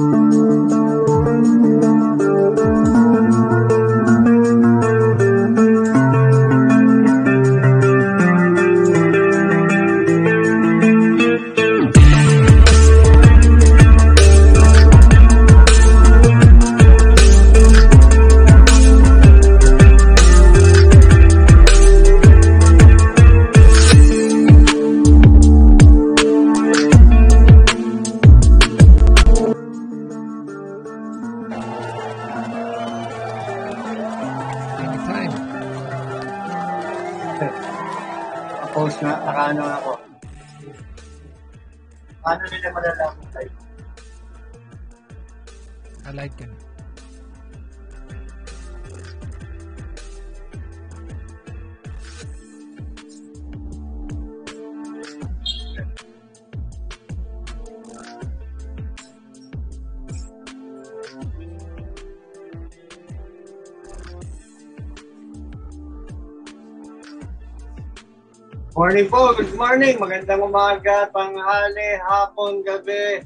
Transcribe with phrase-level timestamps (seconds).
[0.00, 0.79] Time.
[69.80, 69.96] Morning.
[69.96, 73.24] Magandang umaga, tanghali, hapon, gabi.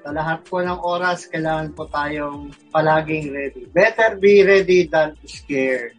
[0.00, 3.68] Sa lahat po ng oras, kailangan po tayong palaging ready.
[3.68, 5.92] Better be ready than scared.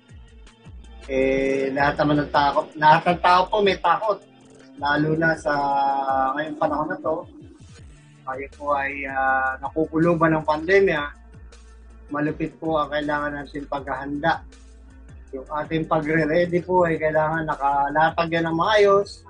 [1.06, 2.66] Eh, lahat naman ng takot.
[2.82, 4.18] Lahat ng tao po may takot.
[4.82, 5.54] Lalo na sa
[6.34, 7.22] ngayong panahon na to.
[8.26, 11.14] Tayo po ay ah, nakukuluban ng pandemya.
[12.10, 14.42] Malupit po ang kailangan natin paghahanda
[15.36, 19.27] yung ating pagre-ready po ay kailangan nakalatag yan ng maayos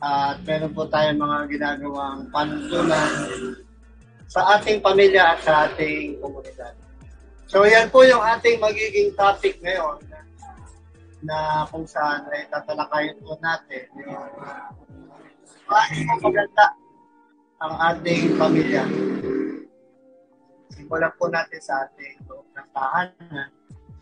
[0.00, 3.12] at meron po tayong mga ginagawang panuntunan
[4.32, 6.72] sa ating pamilya at sa ating komunidad.
[7.44, 10.18] So yan po yung ating magiging topic ngayon na,
[11.20, 11.36] na
[11.68, 14.24] kung saan ay tatalakayin po natin yung
[15.68, 16.66] paano maganda
[17.60, 18.84] ang ating pamilya.
[20.72, 23.48] Simulan po natin sa ating loob ng tahanan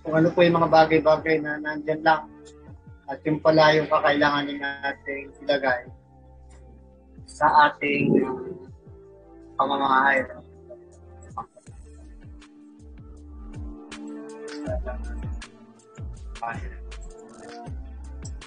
[0.06, 2.30] kung ano po yung mga bagay-bagay na nandyan lang
[3.10, 5.88] at yung pala yung kakailanganin nating ilagay
[7.28, 8.16] sa ating
[9.60, 10.24] pamamahay.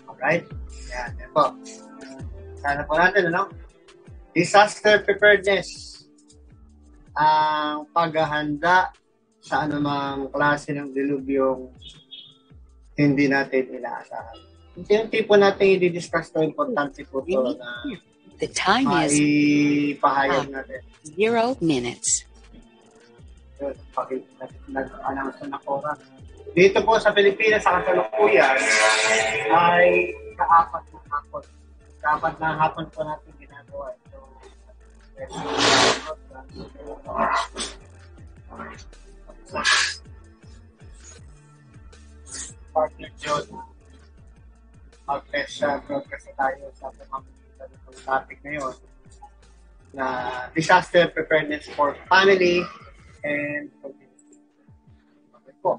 [0.09, 0.43] Alright?
[0.89, 1.45] Yan, yan po.
[2.61, 3.53] Sana po natin, ano?
[4.33, 6.01] Disaster preparedness.
[7.13, 8.89] Ang paghahanda
[9.41, 11.69] sa anumang klase ng dilubyong
[12.95, 14.37] hindi natin inaasahan.
[14.87, 17.71] Yung tipo natin i-discuss to, importante po to na
[18.41, 20.81] The time is maipahayag natin.
[21.05, 22.25] zero minutes.
[23.61, 26.01] Nag- Nag-announce na oras.
[26.51, 28.57] Dito po sa Pilipinas, sa kasalukuyan,
[29.47, 31.43] ay kaapat na hapon.
[32.01, 33.93] Kaapat na hapon po natin ginagawa.
[34.09, 34.17] So,
[42.73, 43.43] partner John,
[45.07, 47.40] mag-press progress na tayo sa pamamagitan
[47.91, 48.75] ng topic ngayon
[49.91, 50.05] na
[50.55, 52.63] disaster preparedness for family
[53.27, 54.39] and community.
[55.35, 55.71] Okay po.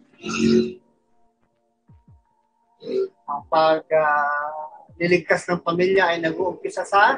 [3.32, 7.16] Ang pag uh, niligtas ng pamilya ay nag-uumpisa sa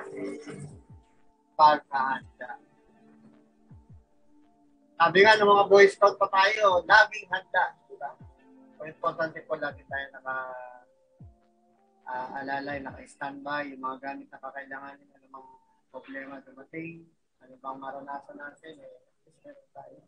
[1.59, 2.63] paghahanda.
[4.95, 7.75] Sabi nga ng mga Boy Scout pa tayo, laging handa.
[7.91, 8.15] Diba?
[8.79, 10.35] So, importante po lagi tayo naka
[12.09, 15.49] uh, alalay, naka-standby, yung mga gamit na kakailanganin, ano mang
[15.91, 17.05] problema dumating,
[17.41, 18.97] ano bang maranasan natin, eh,
[19.45, 19.99] meron tayo.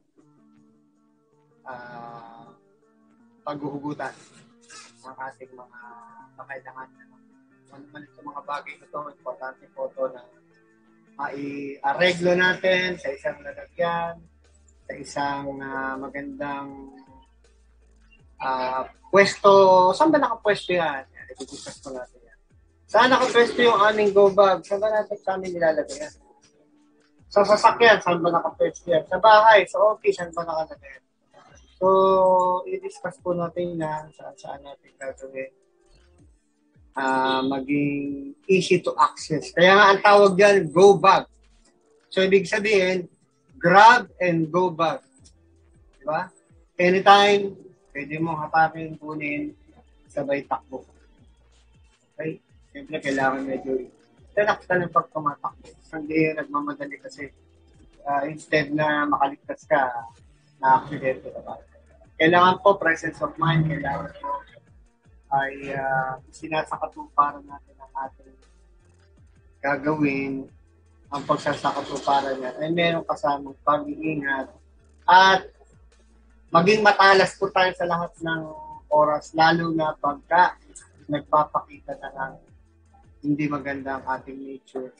[1.67, 2.47] Uh,
[3.43, 4.15] paghuhugutan
[5.03, 5.81] ng ating mga
[6.39, 7.09] kakailanganin.
[7.75, 10.23] Ano man sa mga bagay na ito, importante po ito na
[11.17, 14.21] mai-areglo natin sa isang lalagyan,
[14.87, 16.93] sa isang uh, magandang
[18.39, 19.91] uh, pwesto.
[19.97, 21.03] Saan ba nakapwesto yan?
[21.37, 22.39] I-discuss ko natin yan.
[22.87, 24.65] Saan nakapwesto yung aming go bag?
[24.65, 26.15] Saan ba natin sa amin nilalagay yan?
[27.29, 29.05] Sa sasakyan, saan ba nakapwesto yan?
[29.11, 31.05] Sa bahay, sa office, saan ba nakalagay yan?
[31.77, 31.87] So,
[32.65, 35.53] i-discuss po natin na sa saan natin gagawin.
[36.97, 39.53] Uh, maging easy to access.
[39.53, 41.29] Kaya nga ang tawag dyan, go bag.
[42.09, 43.13] So, ibig sabihin,
[43.61, 45.05] grab and go bag.
[46.01, 46.33] Diba?
[46.81, 47.53] Anytime,
[47.93, 49.53] pwede mo hapakin, kunin,
[50.09, 50.96] sabay takbo.
[52.17, 52.41] Okay?
[52.73, 53.85] Siyempre, kailangan medyo
[54.33, 55.69] relax ka ng pag tumatakbo.
[55.93, 57.29] Hindi yung nagmamadali kasi
[58.05, 60.09] uh, instead na makaligtas ka,
[60.61, 61.61] na-accident ka ba?
[62.17, 64.41] Kailangan po presence of mind, kailangan po
[65.37, 68.33] ay uh, sinasakatuparan natin ang ating
[69.61, 70.47] gagawin
[71.11, 74.51] ang pagsasakatuparan niya ay meron kasamang pag-iingat
[75.07, 75.51] at
[76.51, 78.43] maging matalas po tayo sa lahat ng
[78.91, 80.59] oras, lalo na pagka
[81.07, 82.35] nagpapakita na ng
[83.27, 84.91] hindi maganda ang ating nature.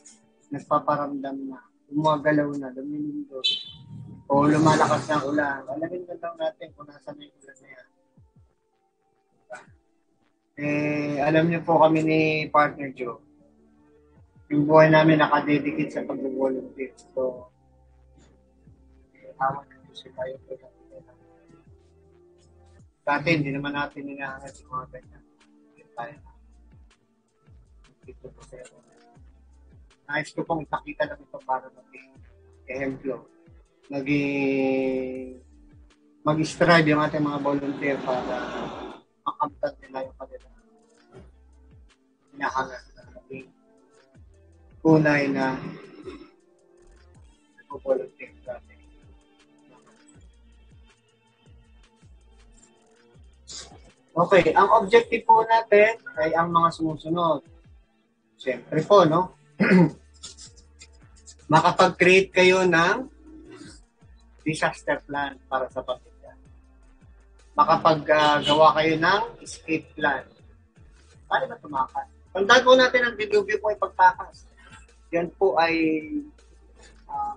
[0.51, 1.59] Nagpaparamdam na,
[1.91, 3.47] gumagalaw na, lumilindol,
[4.27, 5.63] o lumalakas ng ulan.
[5.67, 7.87] Alamin na lang natin kung nasa may ulan na yan.
[10.57, 13.21] Eh, alam niyo po kami ni partner Joe,
[14.49, 16.97] yung buhay namin nakadedicate sa pag-volunteer.
[17.13, 17.53] So,
[19.13, 20.57] eh, hawa na kasi tayo po
[23.07, 25.26] Dati, hindi naman natin inaangat yung mga ganyan.
[25.97, 26.33] Tayo na.
[28.05, 28.77] Dito po sa'yo.
[30.07, 32.13] Nais ko pong ipakita lang ito para maging
[32.69, 33.27] ehemplo.
[33.89, 35.41] Maging
[36.21, 38.37] mag-strive yung ating mga volunteer para
[39.25, 40.47] makamtan nila yung kanila
[42.37, 43.49] hinahangat na maging
[44.85, 45.57] tunay na
[47.57, 48.36] nagpo-volunteer
[54.17, 57.45] Okay, ang objective po natin ay ang mga sumusunod.
[58.41, 59.37] Siyempre po, no?
[61.53, 63.13] Makapag-create kayo ng
[64.41, 66.33] disaster plan para sa pamilya.
[67.61, 70.25] Makapag-gawa kayo ng escape plan.
[71.29, 72.09] Paano ba tumakas?
[72.33, 74.49] Tandaan po natin ang dilubyo po ay pagtakas.
[75.13, 75.77] Yan po ay
[77.05, 77.37] uh,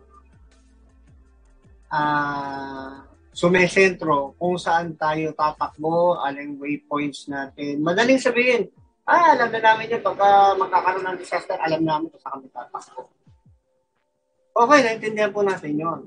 [1.92, 3.04] uh,
[3.34, 7.82] sumesentro kung saan tayo tatakbo, aling waypoints natin.
[7.82, 8.70] Madaling sabihin,
[9.06, 13.10] ah, alam na namin yun, pagka magkakaroon ng disaster, alam namin kung saan kami tatakbo.
[14.60, 16.02] Okay, naintindihan po natin yon.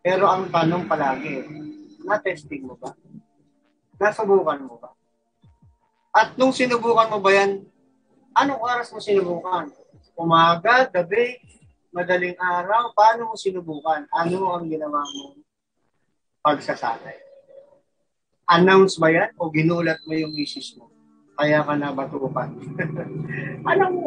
[0.00, 1.44] Pero ang tanong palagi,
[2.06, 2.94] na-testing mo ba?
[3.98, 4.94] Nasubukan mo ba?
[6.14, 7.66] At nung sinubukan mo ba yan,
[8.32, 9.68] anong oras mo sinubukan?
[10.16, 11.36] Umaga, gabi,
[11.92, 14.08] madaling araw, paano mo sinubukan?
[14.08, 15.45] Ano ang ginawa mo
[16.46, 17.18] pagsasanay?
[18.46, 20.86] Announce ba yan o ginulat mo yung misis mo?
[21.34, 22.54] Kaya ka na batukan.
[23.74, 23.98] anong,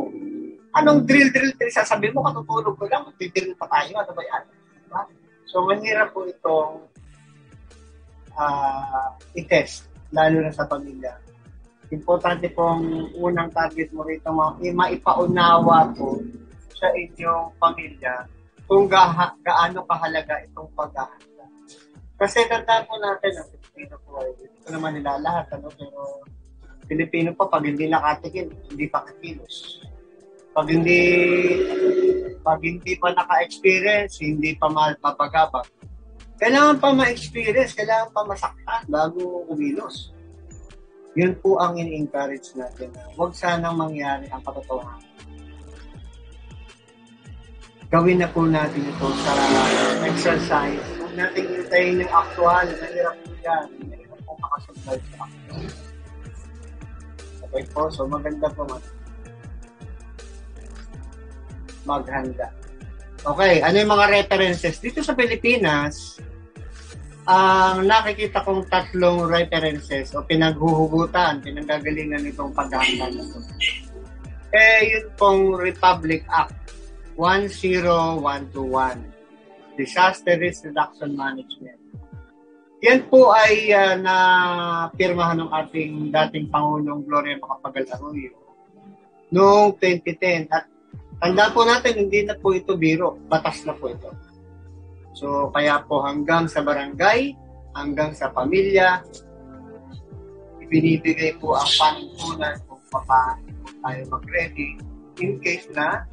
[0.72, 1.52] anong drill, drill?
[1.68, 4.44] Sasabihin mo, katutulog ko lang, titiril pa tayo, ano ba yan?
[4.88, 5.02] Diba?
[5.52, 6.88] So, manira po itong
[8.40, 11.20] uh, i-test, lalo na sa pamilya.
[11.92, 16.22] Importante pong unang target mo rito, ma- maipaunawa po
[16.80, 18.24] sa inyong pamilya
[18.70, 21.39] kung ga- gaano kahalaga itong paghahanda.
[22.20, 26.20] Kasi tandaan po natin, ang Pilipino po ay, hindi naman nila lahat, ano, pero
[26.84, 29.80] Pilipino pa, pag hindi nakatikin, hindi pa kikilos.
[30.52, 31.00] Pag hindi,
[32.44, 35.64] pag hindi pa naka-experience, hindi pa mapagabag.
[36.36, 40.12] Kailangan pa ma-experience, kailangan pa masaktan bago kumilos.
[41.16, 45.08] Yun po ang in-encourage natin na huwag sanang mangyari ang katotohanan.
[47.90, 49.34] Gawin na po natin ito sa
[50.06, 52.70] exercise huwag natin hintayin actual.
[52.70, 53.66] Mahirap po yan.
[53.90, 55.26] Mahirap po makasurvive sa.
[57.50, 58.86] Okay po, so maganda po mag
[61.90, 62.54] maghanda.
[63.26, 64.78] Okay, ano yung mga references?
[64.78, 66.22] Dito sa Pilipinas,
[67.26, 73.42] ang nakikita kong tatlong references o pinaghuhugutan, pinanggagalingan nitong paghahanda na ito.
[74.54, 76.78] Eh, yun pong Republic Act
[77.18, 79.09] 10121
[79.80, 81.80] Disaster Risk Reduction Management.
[82.84, 84.16] Yan po ay uh, na
[84.96, 88.36] pirmahan ng ating dating Pangulong Gloria Macapagal Arroyo
[89.32, 90.52] noong 2010.
[90.52, 90.68] At
[91.20, 93.20] tanda po natin, hindi na po ito biro.
[93.32, 94.12] Batas na po ito.
[95.16, 97.36] So, kaya po hanggang sa barangay,
[97.76, 99.04] hanggang sa pamilya,
[100.64, 103.44] ibinibigay po ang panuntunan kung paano
[103.80, 104.80] tayo mag-ready
[105.20, 106.08] in case na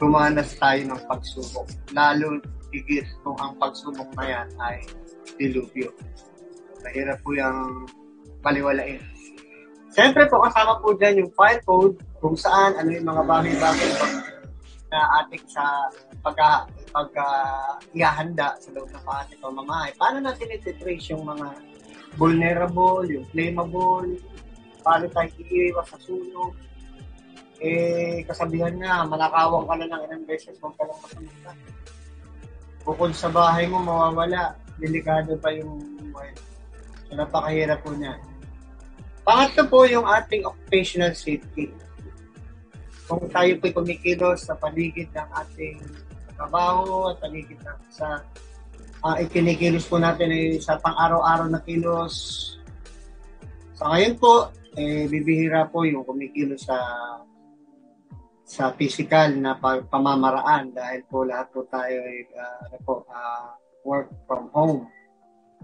[0.00, 1.68] tumanas tayo ng pagsubok.
[1.92, 2.40] Lalo
[2.72, 4.80] higit kung ang pagsubok na yan ay
[5.36, 5.92] dilubyo.
[6.80, 7.84] Mahirap po yung
[8.40, 9.04] paliwalain.
[9.92, 13.92] Siyempre po, kasama po dyan yung file code kung saan ano yung mga bagay-bagay
[14.90, 15.86] na ating sa
[16.24, 17.26] pagka pagka
[17.94, 19.90] ihahanda sa loob ng ating pamamahay.
[19.94, 21.46] Paano natin ititrace yung mga
[22.18, 24.18] vulnerable, yung flammable,
[24.82, 26.54] paano tayo iiwas sa sunog,
[27.60, 31.52] eh, kasabihan nga, manakawang ka na ng ilang beses, huwag ka lang masamata.
[32.80, 34.56] Bukod sa bahay mo, mawawala.
[34.80, 35.76] Delikado pa yung
[36.08, 36.32] buhay.
[37.04, 38.16] So, napakahirap po niya.
[39.20, 41.68] Pangatlo po yung ating occupational safety.
[43.04, 45.76] Kung tayo po'y kumikilos sa paligid ng ating
[46.40, 48.24] trabaho at paligid ng sa
[49.04, 52.56] uh, ikinikilos po natin ay sa pang-araw-araw na kilos.
[53.76, 54.48] Sa ngayon po,
[54.80, 56.80] eh, bibihira po yung kumikilos sa
[58.50, 63.54] sa physical na pamamaraan dahil po lahat po tayo ay uh, po, uh,
[63.86, 64.90] work from home.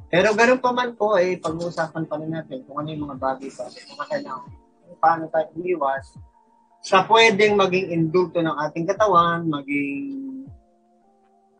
[0.06, 3.50] Pero ganun pa man po, eh, pag-uusapan pa rin natin kung ano yung mga bagay
[3.50, 4.50] pa, mga kailangan,
[5.02, 6.14] paano tayo umiwas
[6.78, 10.46] sa pwedeng maging indulto ng ating katawan, maging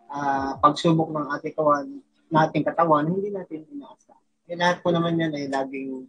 [0.07, 1.87] uh, pagsubok ng ating katawan,
[2.31, 4.15] nating katawan, hindi natin inaasa.
[4.47, 6.07] Eh, lahat po naman yan ay laging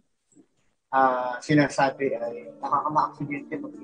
[0.94, 3.74] uh, sinasabi ay nakakama-aksidente mag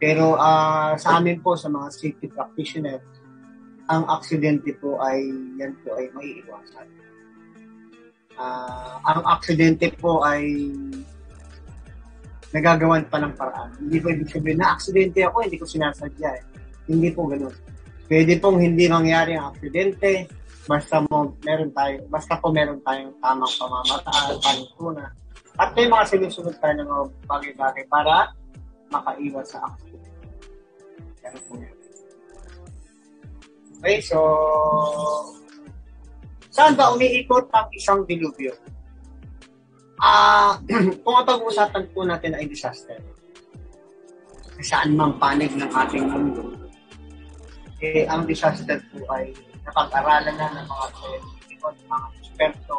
[0.00, 3.04] Pero uh, sa amin po, sa mga safety practitioners,
[3.92, 5.28] ang aksidente po ay
[5.60, 6.88] yan po ay maiiwasan.
[8.40, 10.72] Uh, ang aksidente po ay
[12.56, 13.70] nagagawan pa ng paraan.
[13.76, 16.30] Hindi po ibig sabihin na aksidente ako, hindi ko sinasadya.
[16.32, 16.44] Eh.
[16.88, 17.54] Hindi po ganoon.
[18.10, 20.26] Pwede pong hindi mangyari ang aksidente,
[20.66, 25.04] basta mo meron tayo, basta po meron tayong tamang pamamataan, panituna,
[25.60, 28.34] at may mga sinusunod tayo ng mga bagay-bagay para
[28.90, 30.06] makaiwas sa accident.
[31.22, 31.54] Ganun po.
[33.80, 34.18] Okay, so
[36.52, 38.52] saan ba umiikot ang isang dilubyo?
[40.00, 43.00] Ah, uh, kung ang pag-uusapan po natin ay disaster,
[44.60, 46.52] saan mang panig ng ating mundo,
[47.80, 49.32] eh, ang disaster po ay
[49.64, 52.76] napag-aralan na ng mga scientific mga eksperto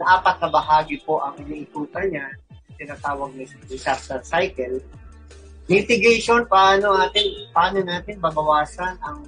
[0.00, 2.26] na apat na bahagi po ang iniikutan niya,
[2.80, 4.80] tinatawag na disaster cycle.
[5.70, 9.22] Mitigation, paano natin, paano natin babawasan ang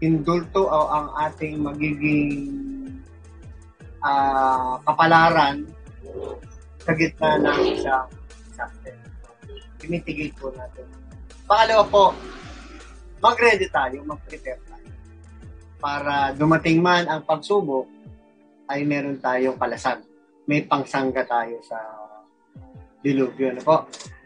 [0.00, 2.32] indulto o ang ating magiging
[4.00, 5.68] uh, kapalaran
[6.80, 8.08] sa gitna ng isang
[8.48, 8.96] disaster.
[9.84, 10.88] I-mitigate po natin.
[11.44, 12.04] Pangalawa po,
[13.20, 14.88] mag-ready tayo, mag-prepare tayo.
[15.84, 17.84] Para dumating man ang pagsubok,
[18.72, 20.00] ay meron tayong kalasan.
[20.48, 21.76] May pangsangga tayo sa
[23.04, 23.52] dilubyo.
[23.52, 23.76] Ano po?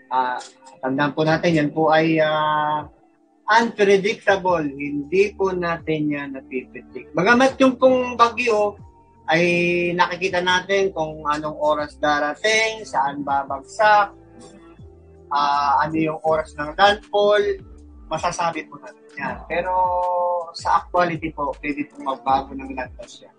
[0.09, 0.39] Uh,
[0.85, 2.89] tandaan po natin, yan po ay uh,
[3.49, 4.65] unpredictable.
[4.65, 7.13] Hindi po natin yan napipredict.
[7.13, 8.79] Bagamat yung pong bagyo
[9.29, 9.43] ay
[9.97, 14.13] nakikita natin kung anong oras darating, saan babagsak,
[15.33, 17.43] uh, ano yung oras ng landfall,
[18.13, 19.37] masasabi po natin yan.
[19.49, 19.73] Pero
[20.53, 23.35] sa actuality po, pwede pong magbago ng landas yan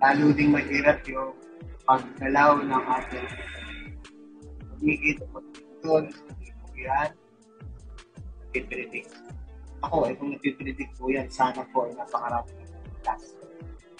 [0.00, 1.32] lalo ding mahirap yung
[1.88, 3.28] paggalaw ng ating
[4.76, 5.40] paligid o
[5.84, 6.04] doon,
[6.76, 7.10] yan,
[8.46, 9.12] napipredict.
[9.84, 13.24] Ako, ay kung napipredict po yan, sana po ay napakarami ng class.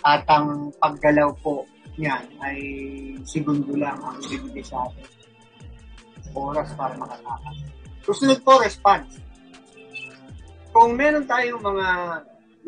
[0.04, 1.64] At ang paggalaw po
[1.96, 2.58] niyan ay
[3.24, 5.08] segundo lang ang bibigay sa atin.
[6.36, 7.56] Oras para makatakas.
[8.04, 9.18] Susunod po, response.
[10.70, 11.88] Kung meron tayong mga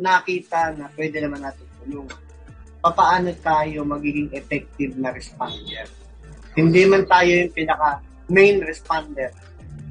[0.00, 2.20] nakita na pwede naman natin tulungan,
[2.80, 5.84] paano tayo magiging effective na responder.
[6.58, 9.30] Hindi man tayo yung pinaka main responder.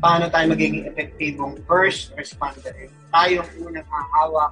[0.03, 2.75] Paano tayo magiging epektibong first responder?
[2.75, 4.51] If tayo ang unang hahawak,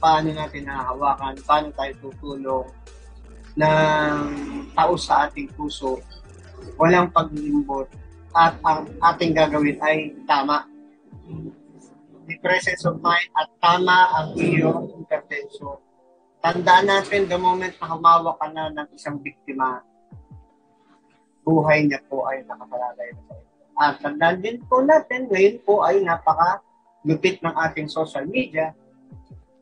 [0.00, 2.66] paano natin nahahawakan, paano tayo tutulong
[3.60, 4.16] ng
[4.72, 6.00] tao sa ating puso,
[6.80, 7.92] walang paglimbot,
[8.32, 10.64] at ang ating gagawin ay tama.
[12.24, 15.76] The presence of mind at tama ang iyong intervention
[16.40, 19.84] Tandaan natin, the moment na humawak ka na ng isang biktima,
[21.42, 23.54] buhay niya po ay nakapalalay na sa ito.
[23.80, 26.60] At tandaan din po natin, ngayon po ay napaka
[27.06, 28.76] lupit ng ating social media,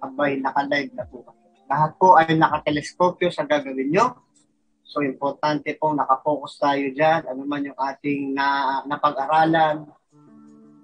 [0.03, 1.23] abay naka-live na po.
[1.71, 4.19] Lahat po ay nakateleskopyo sa gagawin nyo.
[4.89, 7.29] So, importante po nakapokus tayo dyan.
[7.29, 9.85] Ano man yung ating na, napag-aralan,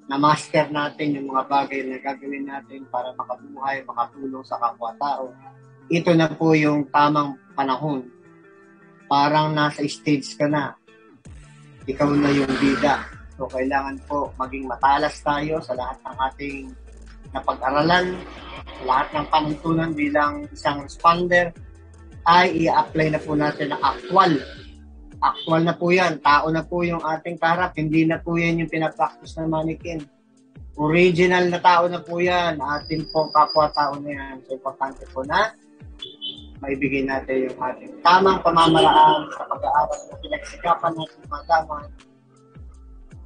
[0.05, 5.33] na master natin yung mga bagay na gagawin natin para makabuhay, makatulong sa kapwa-tao
[5.93, 8.09] ito na po yung tamang panahon.
[9.05, 10.81] Parang nasa stage ka na.
[11.85, 13.05] Ikaw na yung bida.
[13.37, 16.59] So, kailangan po maging matalas tayo sa lahat ng ating
[17.35, 18.17] napag-aralan,
[18.87, 21.50] lahat ng panuntunan bilang isang responder,
[22.25, 24.33] ay i-apply na po natin ang actual.
[25.21, 26.21] Actual na po yan.
[26.25, 27.76] Tao na po yung ating karap.
[27.76, 30.00] Hindi na po yan yung pinapractice ng mannequin.
[30.81, 32.57] Original na tao na po yan.
[32.61, 34.35] Ating pong kapwa-tao na yan.
[34.49, 35.53] So, importante po na
[36.64, 41.88] maibigay natin yung ating tamang pamamaraan sa pag-aaral na pinagsikapan natin malaman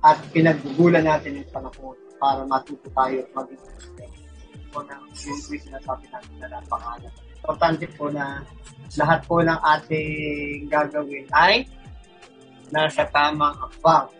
[0.02, 3.62] at pinaggugulan natin yung panahon para matuto tayo maging
[4.68, 7.14] po ng yung quiz na sabi natin na napakalat.
[7.40, 8.44] Importante po na
[8.98, 11.64] lahat po ng ating gagawin ay
[12.68, 14.12] nasa tamang akbang.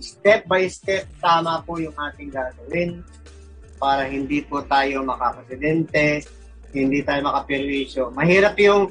[0.00, 3.04] Step by step, tama po yung ating gagawin
[3.76, 6.24] para hindi po tayo makakasidente,
[6.72, 8.10] hindi tayo makaperwisyo.
[8.16, 8.88] Mahirap yung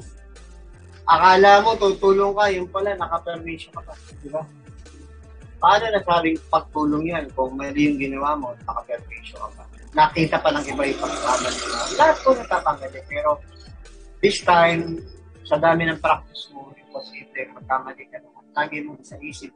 [1.02, 3.94] akala mo tutulong ka, yung pala nakaperwisyo ka pa.
[4.22, 4.42] Di ba?
[5.62, 9.62] Paano nasabing pagtulong yan kung mali yung ginawa mo, nakaperfection ka pa?
[9.94, 11.78] Nakita pa ng iba yung pagkakamali mo.
[11.94, 13.00] Lahat po natatangali.
[13.06, 13.30] Pero
[14.18, 14.98] this time,
[15.46, 18.42] sa dami ng practice mo, imposible, magkamali ka naman.
[18.58, 19.54] Lagi mo sa isip,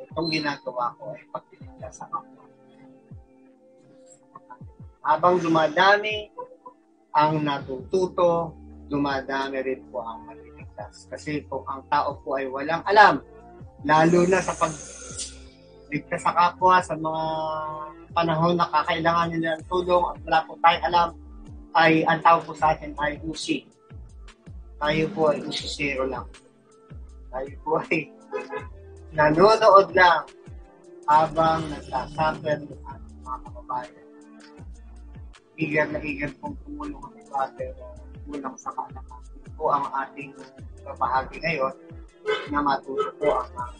[0.00, 2.48] itong ginagawa ko ay pagtitinda sa kapwa.
[5.04, 6.31] Habang dumadami
[7.12, 8.56] ang natututo,
[8.88, 11.08] dumadami rin po ang maliligtas.
[11.08, 13.20] Kasi po ang tao po ay walang alam.
[13.84, 14.72] Lalo na sa pag
[15.92, 17.24] ligtas sa kapwa sa mga
[18.16, 21.08] panahon na kakailangan nila ng tulong at wala po tayong alam
[21.76, 23.68] ay ang tawag po sa atin ay usi.
[24.80, 26.24] Tayo po ay usi zero lang.
[27.28, 28.08] Tayo po ay
[29.12, 30.24] nanonood lang
[31.04, 34.06] habang nagsasuffer ng ating mga kababayan.
[35.62, 37.94] Eager na eager pong tumulong ang iba pero
[38.26, 39.20] kulang sa kalaman.
[39.54, 40.34] po ang ating
[40.98, 41.74] bahagi ngayon
[42.50, 43.70] na matuto po ang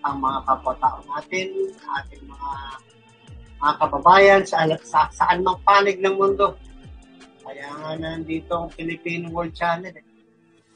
[0.00, 1.48] ang mga kapwa-tao natin,
[2.00, 2.52] ating mga
[3.60, 6.56] mga kababayan sa, sa saan mang panig ng mundo.
[7.44, 10.04] Kaya nga nandito ang Philippine World Channel eh,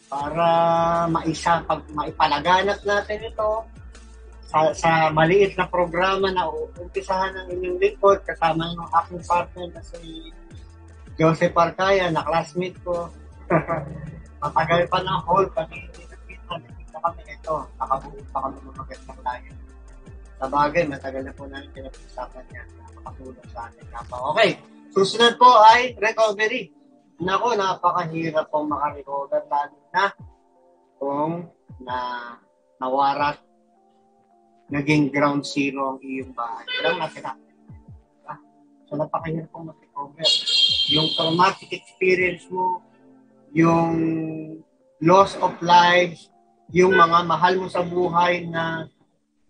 [0.08, 0.46] para
[1.08, 3.64] maisa pag maipalaganap natin ito
[4.54, 6.46] sa, sa maliit na programa na
[6.78, 10.30] umpisahan ng inyong lingkod kasama ng aking partner na si
[11.18, 13.10] Joseph Arcaya na classmate ko.
[14.42, 17.54] Matagal pa ng whole kami nakita, nakita kami ito.
[17.82, 19.50] Nakabuo pa kami ng magandang layo.
[20.38, 23.84] Sa bagay, matagal na po namin pinag-usapan niya na makatulong sa atin.
[24.06, 24.50] Okay,
[24.94, 26.70] susunod po ay recovery.
[27.18, 30.04] Nako, napakahirap pong makarecover lalo na
[31.02, 31.50] kung
[31.82, 31.96] na
[32.78, 33.42] nawarat
[34.74, 36.66] naging ground zero ang iyong bahay.
[36.82, 37.32] Walang natira.
[38.26, 38.38] Ah,
[38.90, 40.26] so, napakahirap pong mag-recover.
[40.90, 42.82] Yung traumatic experience mo,
[43.54, 43.94] yung
[44.98, 46.26] loss of lives,
[46.74, 48.90] yung mga mahal mo sa buhay na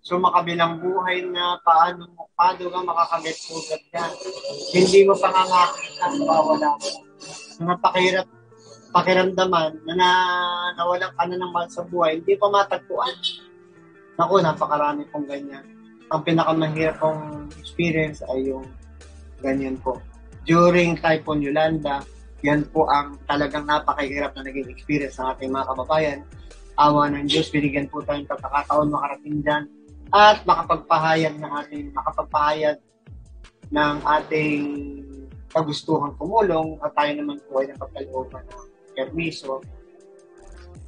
[0.05, 4.13] sumakabilang buhay na paano mo, paano ka makakamit sugat yan.
[4.77, 6.89] Hindi mo pangangakita, mawawala mo.
[7.65, 8.29] Napakahirap
[8.93, 10.09] pakiramdaman na, na
[10.77, 13.17] nawalan ka na ng mahal sa buhay, hindi pa matagpuan.
[14.15, 15.67] Naku, napakarami pong ganyan.
[16.15, 18.63] Ang pinakamahirap kong experience ay yung
[19.43, 19.99] ganyan po.
[20.47, 22.05] During Typhoon Yolanda,
[22.45, 26.21] yan po ang talagang napakahirap na naging experience ng ating mga kababayan.
[26.79, 29.65] Awa ng Diyos, binigyan po tayong pagkakataon makarating dyan
[30.15, 32.79] at makapagpahayag ng ating, makapagpahayag
[33.73, 34.63] ng ating
[35.51, 38.63] kagustuhan tumulong at tayo naman po ay napagkalooban ng
[38.95, 39.63] permiso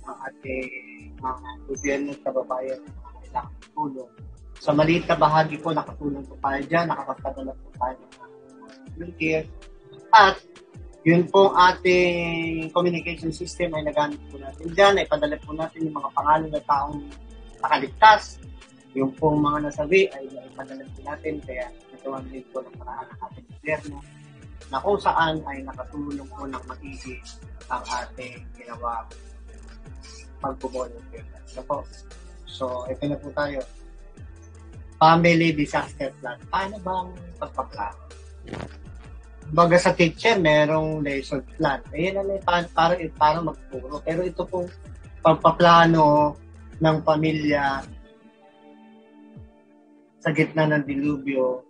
[0.06, 0.70] ang ating
[1.18, 2.82] mga gobyerno at kababayan
[3.36, 4.10] na kailangan tulong.
[4.56, 8.12] Sa maliit na bahagi po, nakatulong po tayo dyan, nakapagpadala po tayo ng
[8.96, 9.42] volunteer.
[10.16, 10.40] At
[11.04, 15.96] yun po ating communication system ay nagamit po natin dyan, ay padala po natin yung
[16.00, 16.98] mga pangalan ng taong
[17.60, 18.40] nakaligtas.
[18.96, 23.20] Yung pong mga nasabi ay ipadala po natin, kaya nagawa din po ng paraan ng
[23.28, 23.98] ating gobyerno
[24.66, 27.20] na kung saan ay nakatulong po ng maigi
[27.68, 29.04] ang ating ginawa
[30.40, 31.22] pagbo-volunteer.
[31.46, 31.84] So po,
[32.46, 33.60] so ito na po tayo.
[34.96, 36.40] Family disaster plan.
[36.48, 38.00] Paano bang pagpaplano?
[39.52, 41.84] Baga sa teacher, merong lesson plan.
[41.92, 44.00] Ayan na para, para, para magturo.
[44.00, 44.72] Pero ito pong
[45.20, 46.34] pagpaplano
[46.80, 47.84] ng pamilya
[50.26, 51.62] sa gitna ng dilubyo,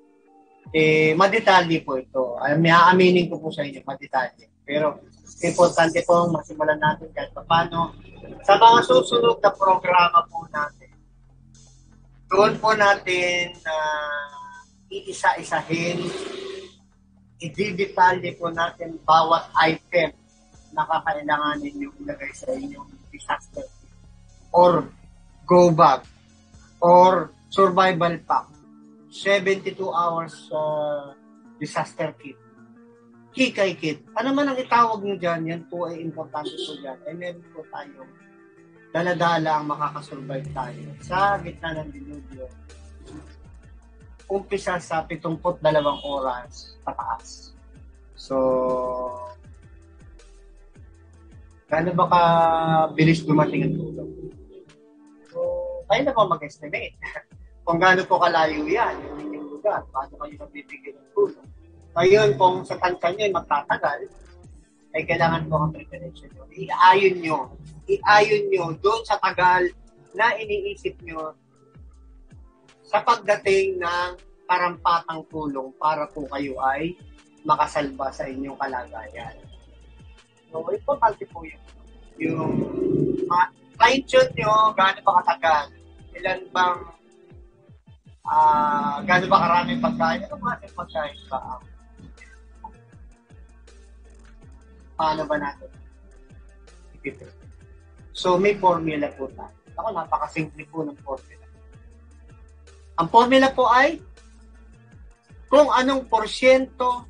[0.72, 2.40] eh, madetalye po ito.
[2.40, 4.48] Ay, may aaminin ko po sa inyo, madetalye.
[4.64, 5.04] Pero,
[5.42, 7.92] importante po masimulan natin kahit paano.
[8.46, 10.90] Sa mga susunod na programa po natin,
[12.30, 16.06] doon po natin na uh, iisa-isahin,
[17.42, 20.14] i-detalye po natin bawat item
[20.72, 23.64] na kakailangan ninyo ilagay sa inyong disaster
[24.52, 24.88] or
[25.44, 26.04] go bag
[26.80, 28.48] or survival pack
[29.08, 31.12] 72 hours uh,
[31.56, 32.36] disaster kit
[33.37, 36.96] hikay kit ano man ang itawag nyo dyan yan po ay importante po dyan.
[37.05, 38.12] Ay meron po tayong
[38.96, 40.88] daladala ang makakasurvive tayo.
[41.05, 42.49] Sa gitna ng dilubyo
[44.27, 45.38] umpisa sa 72
[46.03, 47.53] oras pataas.
[48.16, 48.37] So
[51.68, 52.20] gaano ba ka
[52.96, 54.11] bilis dumating ang tulong
[55.29, 55.38] so
[55.92, 56.96] kayo na po mag-estimate.
[57.66, 58.96] Kung gaano po kalayo yan
[59.29, 61.56] yung lugar paano kayo magbibigay ng tulong
[61.96, 64.00] ngayon kung sa tansa nyo magtatagal
[64.92, 66.44] ay kailangan po ang preparation nyo.
[66.52, 67.38] Iayon nyo.
[67.88, 69.64] Iayon nyo doon sa tagal
[70.12, 71.32] na iniisip nyo
[72.85, 74.11] sa pagdating ng
[74.44, 76.96] karampatang tulong para po kayo ay
[77.48, 79.37] makasalba sa inyong kalagayan.
[80.52, 81.61] So, importante po yun.
[82.16, 82.52] Yung
[83.28, 85.64] uh, fine-tune nyo, gaano pa katagal,
[86.16, 86.80] ilan bang
[88.26, 90.26] Ah, gaano ba karaming pagkain?
[90.26, 91.38] Ano ba ating pagkain ba?
[91.38, 91.75] ang
[94.96, 95.70] paano ba natin
[96.96, 97.30] ipipil?
[98.16, 99.52] So, may formula po tayo.
[99.76, 101.46] Ako, napakasimple po ng formula.
[102.96, 104.00] Ang formula po ay
[105.52, 107.04] kung anong porsyento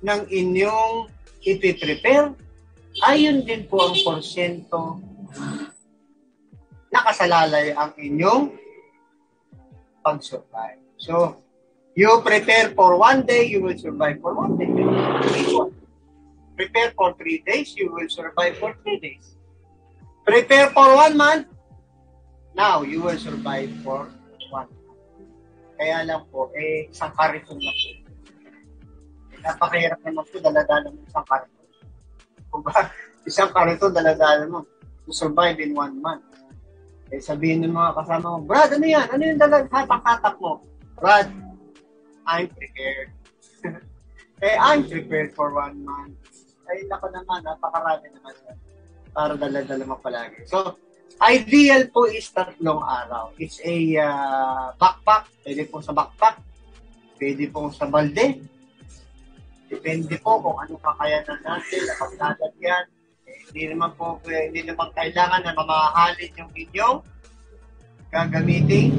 [0.00, 1.10] ng inyong
[1.42, 2.32] ipiprepare,
[3.02, 5.02] ayun din po ang porsyento
[6.96, 8.56] nakasalalay ang inyong
[10.00, 10.80] pag-survive.
[10.96, 11.42] So,
[11.92, 14.70] you prepare for one day, you will survive for one day.
[16.56, 19.36] Prepare for three days, you will survive for three days.
[20.24, 21.46] Prepare for one month,
[22.56, 24.08] now you will survive for
[24.48, 24.72] one month.
[25.76, 27.88] Kaya lang po, eh, isang kariton na po.
[29.36, 31.68] Eh, napakahirap naman po, daladala mo isang kariton.
[32.48, 32.88] Kung ba,
[33.28, 34.64] isang kariton, daladala mo
[35.04, 36.24] to survive in one month.
[37.12, 39.06] Eh, sabihin ng mga kasama mo, Brad, ano yan?
[39.12, 40.64] Ano yung dalag hatak-hatak mo?
[40.96, 41.28] Brad,
[42.24, 43.12] I'm prepared.
[44.42, 46.35] eh, I'm prepared for one month.
[46.66, 48.34] Ay, nako naman, napakarami naman.
[49.14, 50.44] Para dala-dala mo palagi.
[50.50, 50.76] So,
[51.22, 53.32] ideal po is tatlong araw.
[53.40, 55.30] It's a uh, backpack.
[55.46, 56.36] Pwede po sa backpack.
[57.16, 58.44] Pwede po sa balde.
[59.66, 62.84] Depende po kung ano kakayanan natin na paglalagyan.
[63.26, 66.98] Eh, hindi naman po, eh, hindi naman kailangan na mamahalin yung inyong
[68.14, 68.90] gagamitin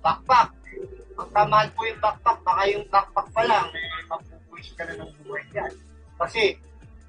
[0.00, 0.50] backpack.
[1.20, 5.12] Ang kamahal po yung backpack, baka yung backpack pa lang, eh, mapupuwis ka na ng
[5.22, 5.72] buhay yan.
[6.20, 6.56] Kasi,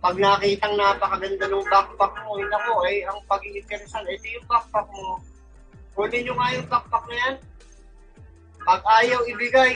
[0.04, 4.88] pag nakitang napakaganda ng backpack mo, yun ako, eh, ang pag-iinteresan, eh, di yung backpack
[4.92, 5.24] mo,
[5.96, 7.36] kunin nyo nga yung backpack na yan.
[8.64, 9.76] Pag ayaw ibigay,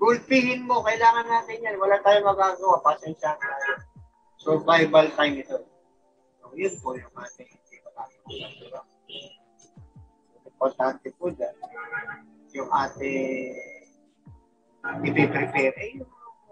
[0.00, 1.76] gulpihin mo, kailangan natin yan.
[1.80, 3.72] Wala tayong magagawa, pasensya tayo.
[4.40, 5.60] Survival time ito.
[6.40, 8.80] So, yun po yung ating hindi diba?
[10.44, 11.52] Importante po dyan,
[12.56, 13.52] yung ating
[15.04, 16.10] ipiprepare, eh, yung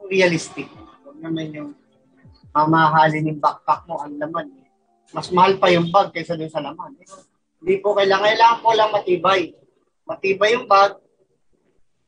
[0.08, 0.68] realistic.
[1.04, 1.70] Huwag naman yung
[2.52, 4.48] mamahalin yung backpack mo, ang laman.
[4.60, 4.68] Eh.
[5.12, 6.96] Mas mahal pa yung bag kaysa dun sa laman.
[7.00, 7.08] Eh.
[7.64, 9.40] Hindi po kailangan, kailangan po lang matibay.
[10.04, 10.96] Matibay yung bag.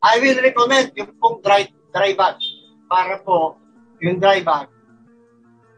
[0.05, 2.37] I will recommend yung pong dry, dry bag.
[2.85, 3.57] Para po,
[4.05, 4.69] yung dry bag,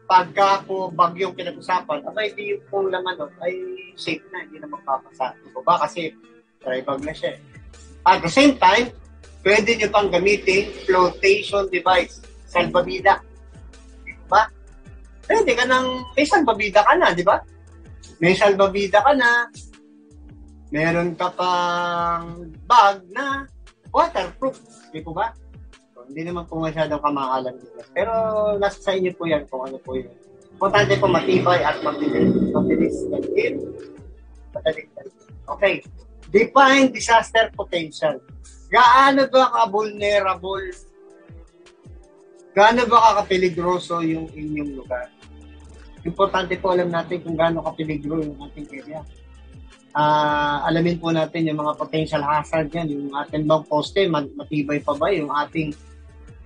[0.07, 3.53] pagka po bagyong pinag-usapan, abay, hindi yung pong laman no, ay
[3.99, 5.35] safe na, hindi na magpapasa.
[5.43, 5.83] Diba ba?
[5.83, 6.15] Kasi
[6.63, 7.35] dry bag na siya.
[7.35, 7.39] eh.
[8.07, 8.91] At the same time,
[9.43, 13.19] pwede nyo pang gamitin flotation device, salbabida.
[14.07, 14.47] Diba?
[15.27, 17.43] Pwede ka nang, may salbabida ka na, di ba?
[18.23, 19.51] May salbabida ka na,
[20.71, 23.43] meron ka pang bag na
[23.91, 24.55] waterproof.
[24.91, 25.35] Di po ba?
[25.95, 27.83] So, hindi naman po masyadong kamahalan dito.
[27.91, 28.11] Pero
[28.55, 30.11] nasa sa inyo po yan kung ano po yun.
[30.57, 32.33] Importante po matibay at mabilis.
[32.55, 32.95] Mabilis.
[35.47, 35.83] Okay.
[36.27, 38.19] Define disaster potential.
[38.67, 40.67] Gaano ba ka-vulnerable?
[42.51, 45.07] Gaano ba kakapeligroso yung inyong lugar?
[46.05, 49.01] Importante po alam natin kung gaano kapeligro yung ating area.
[49.97, 54.77] Ah, alamin po natin yung mga potential hazard yan, yung ating bang poste, mat- matibay
[54.77, 55.73] pa ba yung ating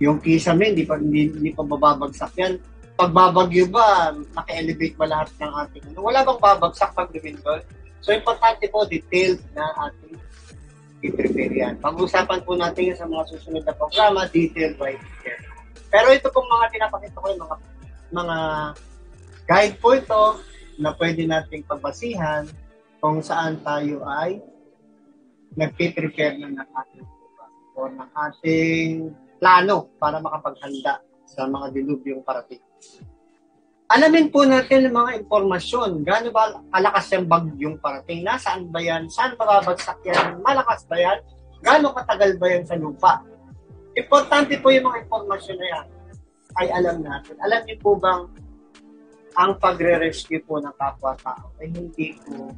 [0.02, 2.58] yung kisame, hindi pa hindi, hindi pa bababagsak yan.
[2.96, 5.98] Pagbabagyo ba, naka-elevate ba lahat ng ating ano?
[6.02, 7.60] Wala bang babagsak pag lumindol?
[8.02, 10.18] So, importante po, detailed na ating
[11.06, 11.74] i-prepare yan.
[11.78, 15.40] Pag-usapan po natin yan sa mga susunod na programa, detailed by detail.
[15.92, 17.56] Pero ito pong mga pinapakita ko yung mga
[18.12, 18.36] mga
[19.46, 20.38] guide po ito
[20.78, 22.46] na pwede nating pagbasihan
[23.02, 24.38] kung saan tayo ay
[25.58, 28.92] nagpe-prepare na ng ating program o ng ating
[29.42, 32.62] plano para makapaghanda sa mga dilubyong parating.
[33.92, 36.00] Alamin po natin ang mga impormasyon.
[36.00, 38.24] Gaano ba kalakas yung bagyong parating?
[38.24, 39.12] Nasaan ba yan?
[39.12, 40.40] Saan babagsak yan?
[40.40, 41.18] Malakas ba yan?
[41.60, 43.20] Gaano katagal ba yan sa lupa?
[43.92, 45.86] Importante po yung mga impormasyon na yan
[46.56, 47.36] ay alam natin.
[47.44, 48.24] Alam niyo po bang
[49.36, 52.52] ang pagre-rescue po ng kapwa-tao ay hindi po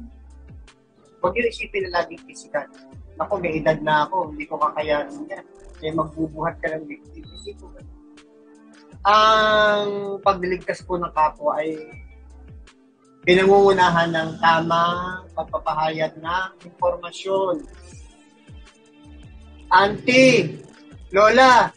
[1.25, 2.69] huwag yung isipin na laging physical.
[3.17, 5.45] Ako, may edad na ako, hindi ko kakayanin yan.
[5.81, 7.25] Kaya magbubuhat ka ng victim.
[7.57, 7.97] Po ganun.
[9.05, 9.89] Ang
[10.21, 11.77] pagliligtas po ng kapwa ay
[13.25, 17.65] pinangungunahan ng tamang pagpapahayag ng impormasyon.
[19.73, 20.61] Auntie,
[21.09, 21.73] Lola,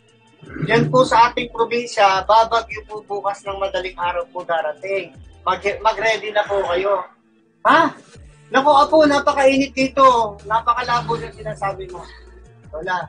[0.69, 5.13] yan po sa ating probinsya, babagyo po bukas ng madaling araw po darating.
[5.45, 7.05] Mag- mag-ready na po kayo.
[7.65, 7.93] Ha?
[8.49, 10.37] Naku, apo, napakainit dito.
[10.49, 12.01] Napakalabo ng sinasabi mo.
[12.73, 13.05] Lola,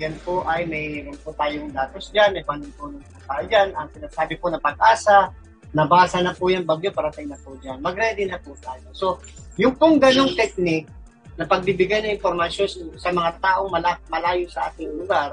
[0.00, 3.68] yan po ay may po tayong datos dyan, may panuntunan po tayo dyan.
[3.76, 5.28] Ang sinasabi po na pag-asa,
[5.76, 7.80] nabasa na po yung bagyo, parating na po dyan.
[7.84, 8.88] Mag-ready na po tayo.
[8.96, 9.20] So,
[9.60, 10.88] yung pong ganong technique,
[11.36, 15.32] na pagbibigay ng impormasyon sa mga taong mala- malayo sa ating lugar,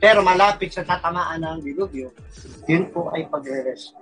[0.00, 2.08] pero malapit sa tatamaan ng dilubyo,
[2.64, 4.00] yun po ay pagre-rescue.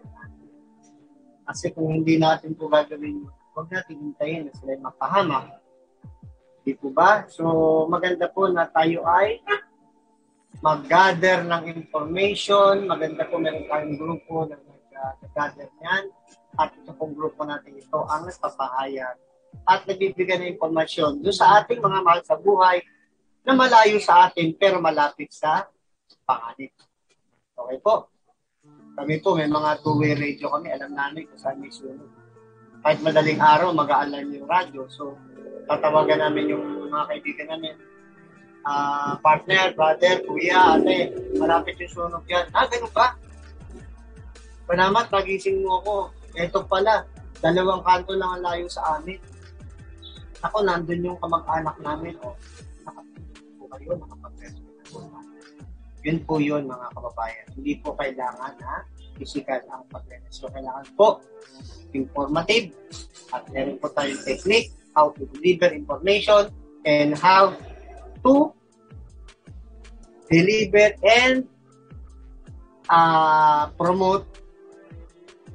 [1.42, 5.58] Kasi kung hindi natin po gagawin, huwag natin hintayin na sila mapahamak.
[6.62, 7.26] Di po ba?
[7.26, 7.42] So,
[7.90, 9.42] maganda po na tayo ay
[10.62, 12.86] mag-gather ng information.
[12.86, 14.54] Maganda po meron tayong grupo na
[15.24, 16.04] nag-gather niyan.
[16.60, 19.16] At ito pong grupo natin ito ang nagpapahayag
[19.64, 22.84] at nagbibigay ng impormasyon doon sa ating mga mahal sa buhay
[23.42, 25.64] na malayo sa atin pero malapit sa
[26.24, 26.72] panganib.
[27.58, 28.08] Okay po.
[28.98, 30.74] Kami po, may mga two-way radio kami.
[30.74, 32.10] Alam namin kung saan may sunog.
[32.82, 34.86] Kahit madaling araw, mag-aalarm yung radyo.
[34.90, 35.14] So,
[35.70, 37.74] tatawagan namin yung mga kaibigan namin.
[38.66, 42.44] Uh, partner, brother, kuya, ate, malapit yung sunog yan.
[42.50, 43.14] Ah, ganun ba?
[44.68, 45.94] Panamat, nagising mo ako.
[46.36, 47.06] Ito pala,
[47.40, 49.18] dalawang kanto lang ang layo sa amin.
[50.44, 52.14] Ako, nandun yung kamag-anak namin.
[52.22, 52.34] Oh,
[52.84, 54.27] nakapagod po kayo, po.
[56.06, 57.46] Yun po yun, mga kababayan.
[57.58, 58.86] Hindi po kailangan na
[59.18, 60.50] physical ang pag-rescue.
[60.50, 61.22] Kailangan po
[61.90, 62.70] informative
[63.34, 66.50] at meron po tayong technique how to deliver information
[66.86, 67.50] and how
[68.22, 68.52] to
[70.30, 71.46] deliver and
[72.90, 74.26] uh, promote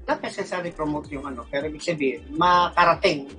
[0.03, 3.31] not necessarily promote yung ano, pero ibig sabihin, makarating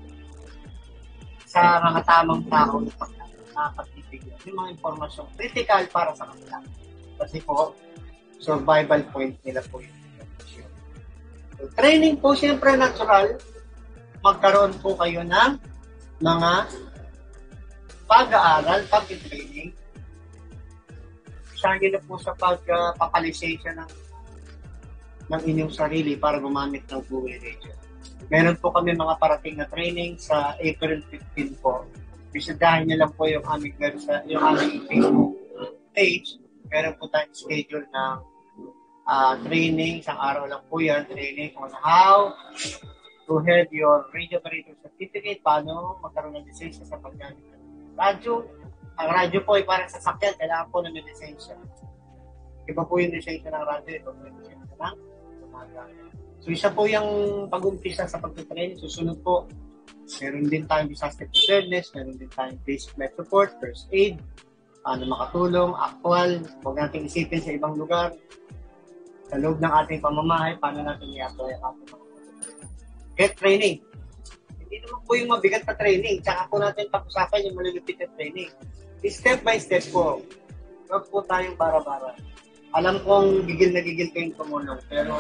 [1.45, 2.93] sa mga tamang tao na
[3.55, 6.59] nakakapagbibigyan yung mga impormasyon critical para sa kanila.
[7.18, 7.72] Kasi po,
[8.38, 10.68] survival point nila po yung information.
[11.57, 13.38] So, training po, siyempre natural,
[14.20, 15.50] magkaroon po kayo ng
[16.20, 16.53] mga
[18.05, 19.72] pag-aaral, pag-training,
[21.64, 23.90] Isang na po sa pagpapalisensya ng
[25.33, 27.72] ng inyong sarili para gumamit ng Google Radio.
[28.29, 31.88] Meron po kami mga parating na training sa April 15 po.
[32.37, 35.33] Bisitahin niyo lang po yung aming website, yung aming Facebook
[35.96, 36.37] page.
[36.75, 38.15] Meron po tayong schedule ng
[39.07, 40.03] uh, training.
[40.03, 41.07] Isang araw lang po yan.
[41.07, 42.35] Training on how
[43.31, 45.39] to have your radio operator certificate.
[45.47, 48.43] Paano magkaroon ng lisensya sa paggamit ng radyo.
[48.99, 50.35] Ang radyo po ay parang sasakyan.
[50.35, 51.55] Kailangan po may lisensya.
[52.67, 53.93] Iba po yung lisensya ng radyo.
[54.03, 54.99] Iba po yung lisensya ng
[56.45, 57.09] So isa po yung
[57.49, 58.77] pag-umpisa sa pagtitrain.
[58.77, 59.49] Susunod po,
[60.21, 64.21] meron din tayong disaster preparedness, meron din tayong basic life support, first aid,
[64.85, 68.12] paano makatulong, actual, huwag natin isipin sa ibang lugar.
[69.33, 72.05] Sa loob ng ating pamamahay, paano natin i-apply ang ating mga
[73.14, 73.79] Get training.
[74.61, 76.20] Hindi naman po yung mabigat na training.
[76.20, 78.51] Tsaka po natin pag-usapan yung malulupit na training.
[79.07, 80.20] Step by step po.
[80.90, 82.12] Huwag po tayong bara-bara
[82.75, 85.14] alam kong gigil na gigil kayong tumulong, pero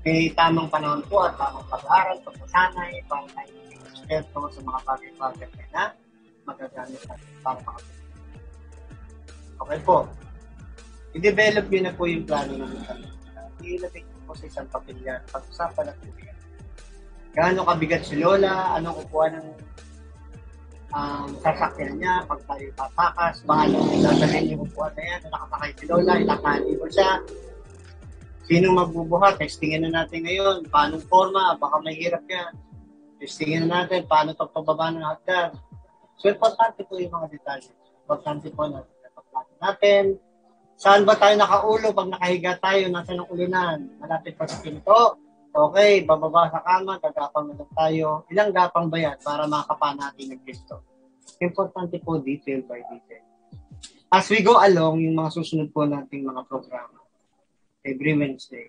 [0.00, 3.52] may tamang panahon po at tamang pag-aaral, pagsasanay, para tayo
[3.84, 5.92] eksperto sa mga bagay-bagay na
[6.48, 8.05] magagamit natin para makapagod.
[9.60, 10.08] Okay po.
[11.16, 13.08] I-develop nyo na po yung plano ng kami.
[13.64, 15.22] I-ilagay po sa isang papel yan.
[15.32, 16.38] Pag-usapan na po yan.
[17.36, 19.46] Gaano kabigat si Lola, anong kukuha ng
[20.96, 26.12] um, sasakyan niya, pag tayo tatakas, yung dadalhin yung upuan na yan, nakasakay si Lola,
[26.16, 27.10] ilakani ko siya.
[28.46, 29.42] Sino magbubuhat?
[29.42, 30.70] Testingin na natin ngayon.
[30.70, 31.58] Paano forma?
[31.58, 32.54] Baka mahirap yan.
[33.18, 34.06] Testingin na natin.
[34.06, 35.50] Paano pagpababa ng hagdan?
[36.14, 37.74] So, importante po yung mga detalye.
[38.06, 38.86] Importante po na
[39.36, 40.04] pagplano natin.
[40.76, 42.88] Saan ba tayo nakaulo pag nakahiga tayo?
[42.88, 43.78] Nasa ng ulunan?
[44.00, 45.20] Malapit pa sa pinto?
[45.56, 48.28] Okay, bababa sa kama, gagapang na tayo.
[48.28, 50.84] Ilang gapang ba yan para makapa natin ng Kristo?
[51.40, 53.24] Importante po detail by detail.
[54.12, 57.00] As we go along, yung mga susunod po nating mga programa,
[57.80, 58.68] every Wednesday,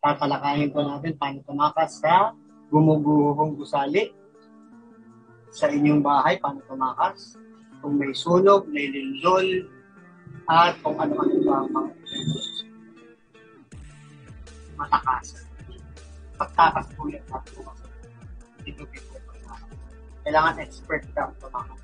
[0.00, 2.32] tatalakayin po natin paano tumakas sa
[2.72, 4.08] gumuguhong gusali
[5.52, 7.36] sa inyong bahay, paano tumakas,
[7.84, 9.68] kung may sunog, may lindol,
[10.44, 11.90] at kung ano ano ba mga
[14.76, 15.46] matakasan
[16.36, 17.90] pagtakas po yan at pumasok.
[18.62, 19.16] Dito dito
[20.26, 21.80] Kailangan expert ka tumakas.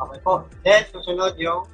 [0.00, 0.46] Okay po.
[0.62, 1.66] Then, susunod yung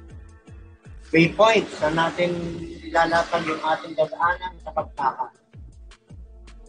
[1.13, 1.69] waypoint.
[1.77, 2.33] Saan natin
[2.81, 5.33] ilalapag yung ating dadaanan sa pagtakas.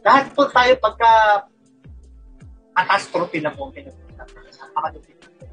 [0.05, 1.13] Lahat po tayo pagka
[2.77, 4.45] catastrophe na po pinag-usapan.
[4.45, 5.45] Napakalupit na po.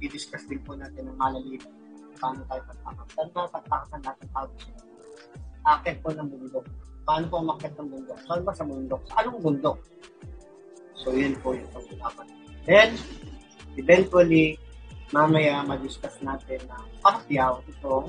[0.00, 1.79] I-discuss din po natin ng malaliman
[2.20, 3.08] paano tayo pagtakas.
[3.16, 4.74] Saan ba pagtakasan natin tawag siya?
[5.60, 6.66] Akit po ng bundok
[7.10, 8.18] Paano po umakit ng bundok?
[8.22, 9.00] Saan ba sa bundok?
[9.08, 9.78] Sa anong bundok?
[10.94, 12.26] So, yun po yung pag-usapan.
[12.68, 12.94] Then,
[13.80, 14.60] eventually,
[15.10, 18.06] mamaya ma-discuss natin na pakyaw itong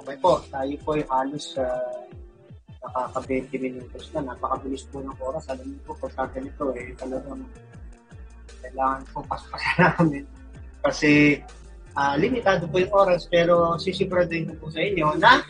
[0.00, 2.04] Okay po, tayo po ay halos uh,
[2.84, 4.32] nakaka-20 minutos na.
[4.32, 5.44] Napakabilis po ng oras.
[5.52, 7.44] Alam niyo po, pagka ganito, eh, talagang
[8.64, 10.24] kailangan po paspasan namin.
[10.80, 11.40] Kasi
[11.96, 15.42] ah, limitado po yung oras pero sisiguraduhin ko po sa inyo na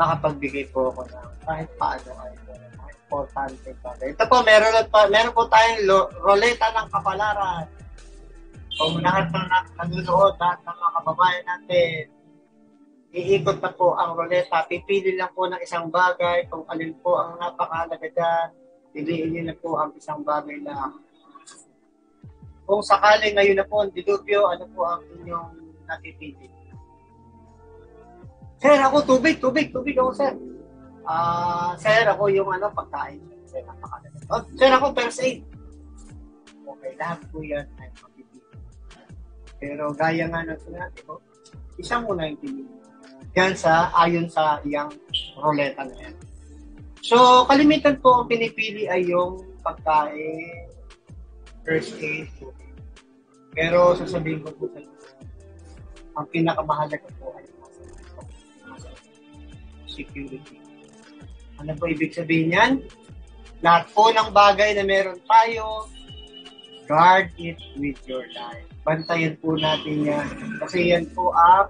[0.00, 4.08] makapagbigay po ako ng kahit paano ay mga importante bagay.
[4.14, 7.66] Ito po, meron, na pa, meron po tayong lo, roleta ng kapalaran.
[8.80, 12.00] Kung lahat ng na- nanonood, lahat ng mga kababayan natin,
[13.10, 14.64] iikot na po ang roleta.
[14.70, 18.46] Pipili lang po ng isang bagay kung alin po ang napakahalaga dyan.
[18.94, 20.96] Piliin niyo na po ang isang bagay lang.
[22.70, 25.58] Kung sakaling ngayon na po ang dilubyo, ano po ang inyong
[25.90, 26.46] natipili?
[28.62, 30.30] Sir, ako tubig, tubig, tubig ako, sir.
[31.02, 33.18] Ah, sir, ako yung ano, pagkain.
[33.50, 34.14] Sir, napakalaga.
[34.30, 35.42] Oh, sir, ako first aid.
[36.62, 38.54] Okay, lahat po yan ay mapipili.
[39.58, 41.18] Pero gaya nga ng sinabi ko,
[41.74, 42.74] isang muna yung pinili.
[43.34, 44.94] Yan sa, ayon sa iyang
[45.42, 46.14] roleta na yan.
[47.02, 50.70] So, kalimitan po ang pinipili ay yung pagkain,
[51.66, 52.30] first aid.
[53.50, 54.98] Pero sasabihin ko po sa inyo,
[56.18, 57.46] ang pinakamahalaga po ay
[59.90, 60.58] security.
[61.60, 62.72] Ano po ibig sabihin yan?
[63.60, 65.90] Lahat po ng bagay na meron tayo,
[66.88, 68.64] guard it with your life.
[68.80, 70.26] Bantayan po natin yan.
[70.64, 71.68] Kasi yan po ang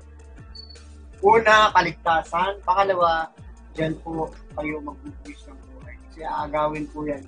[1.21, 2.63] una, kaligtasan.
[2.63, 3.29] Pangalawa,
[3.75, 5.95] dyan po kayo mag-focus ng buhay.
[6.09, 7.25] Kasi aagawin po yan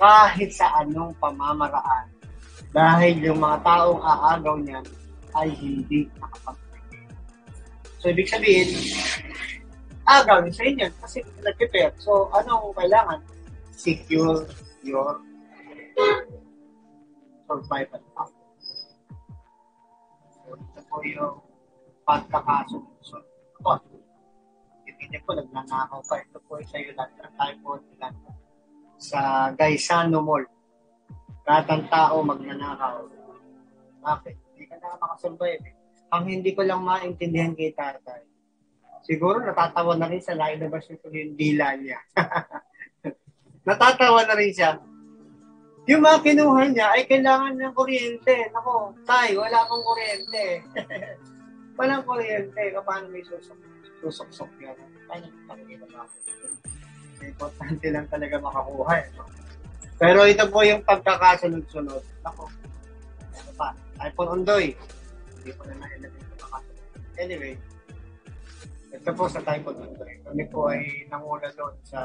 [0.00, 2.08] kahit sa anong pamamaraan.
[2.70, 4.86] Dahil yung mga taong aagaw niyan
[5.34, 7.14] ay hindi nakapag-prepare.
[7.98, 8.70] So, ibig sabihin,
[10.06, 11.94] agawin sa inyo kasi nag-prepare.
[11.98, 13.18] So, anong kailangan?
[13.74, 14.46] Secure
[14.86, 15.18] your
[17.50, 18.34] survival path.
[20.30, 21.36] So, ito po yung
[22.06, 22.86] pagkakasunod.
[23.60, 23.72] Ito,
[25.00, 26.22] hindi po nagnanakaw pa.
[26.22, 28.08] Ito po sa iyo lahat ng tayo po nila
[29.00, 30.46] sa Gaisano Mall.
[31.46, 32.96] Lahat ng tao magnanakaw.
[34.00, 34.36] Bakit?
[34.52, 35.64] Hindi ka na makasurvive.
[35.64, 35.74] eh.
[36.10, 38.26] Ang hindi ko lang maintindihan kay tatay,
[39.06, 42.02] siguro natatawa na rin sa nailabas nito yung dila niya.
[43.68, 44.80] natatawa na rin siya.
[45.88, 48.52] Yung mga kinuha niya ay kailangan ng kuryente.
[48.52, 50.44] Nako, tay, wala akong kuryente.
[51.80, 52.62] Walang kuryente.
[52.84, 53.56] Paano may susok?
[54.04, 54.76] Susok-sok yan.
[55.08, 56.04] Ay, nakikita ba?
[57.20, 58.94] Importante lang talaga makakuha.
[59.00, 59.08] Eh?
[60.00, 62.02] Pero ito po yung pagkakasunod-sunod.
[62.24, 62.48] Nako,
[63.36, 63.68] ano pa?
[64.00, 64.72] iPhone Ondoy.
[65.40, 66.88] Hindi ko na nailagay sa pagkakasunod.
[67.20, 67.52] Anyway,
[68.90, 70.14] ito po sa type of Ondoy.
[70.24, 72.00] Kami po ay nangula doon sa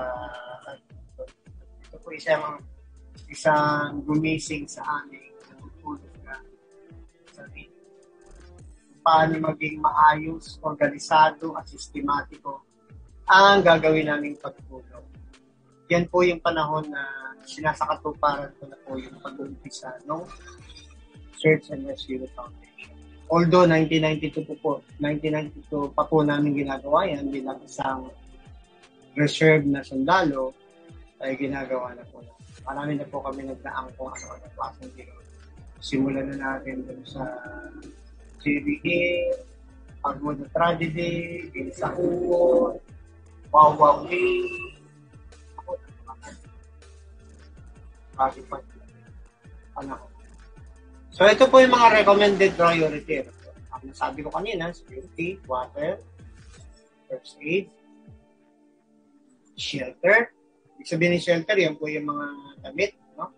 [1.88, 2.60] ito po isang
[3.32, 6.36] isang gumising sa amin natutulog na
[7.32, 7.72] sarili.
[9.00, 12.66] Paano maging maayos, organisado at sistematiko
[13.26, 15.05] ang gagawin naming pagtulong.
[15.94, 17.06] Yan po yung panahon na
[17.46, 20.26] sinasakatuparan ko na po yung pag-umpisa ng
[21.38, 22.98] Search and Rescue Foundation.
[23.30, 28.10] Although 1992 po po, 1992 pa po namin ginagawa yan bilang isang
[29.14, 30.54] reserve na sundalo,
[31.22, 32.50] ay ginagawa na po namin.
[32.66, 35.16] Marami na po kami nagdaang kung ano ano klaseng gino.
[35.86, 37.24] Simulan na natin dun sa
[38.42, 39.38] CBA,
[40.02, 42.78] Pagod na Tragedy, Sa Uwo,
[43.50, 44.46] Wow Wow Day,
[48.16, 48.58] Bago pa.
[49.80, 50.06] Ano ko.
[51.16, 53.24] So, ito po yung mga recommended priority.
[53.72, 56.00] Ang nasabi ko kanina, security, water,
[57.08, 57.72] first aid,
[59.56, 60.32] shelter.
[60.76, 62.26] Ibig sabihin ng shelter, yan po yung mga
[62.68, 63.32] damit, no?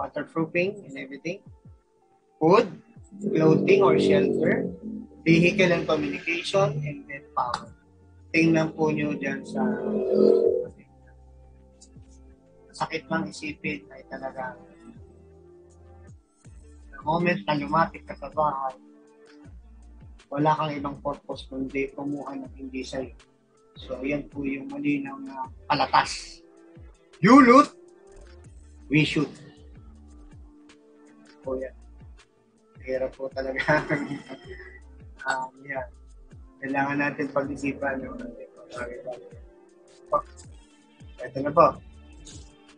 [0.00, 1.44] waterproofing and everything.
[2.40, 2.72] Food,
[3.20, 4.68] clothing or shelter,
[5.24, 7.68] vehicle and communication, and then power.
[8.34, 9.62] Tingnan po nyo dyan sa
[12.74, 14.58] sakit lang isipin ay talaga
[16.90, 18.74] the moment na lumapit ka sa bahay,
[20.26, 23.14] wala kang ibang purpose kundi kumuha ng hindi sa'yo.
[23.78, 26.42] So, yan po yung malinaw na palatas.
[27.22, 27.70] You loot,
[28.90, 29.30] we shoot.
[31.46, 31.74] Po yan.
[32.82, 33.62] Hirap po talaga.
[35.28, 35.88] um, yan.
[36.62, 38.18] Kailangan natin pag-isipan yung
[41.24, 41.93] Ito na po.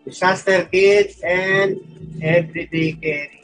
[0.06, 1.82] Disaster kits and
[2.22, 3.42] everyday carry.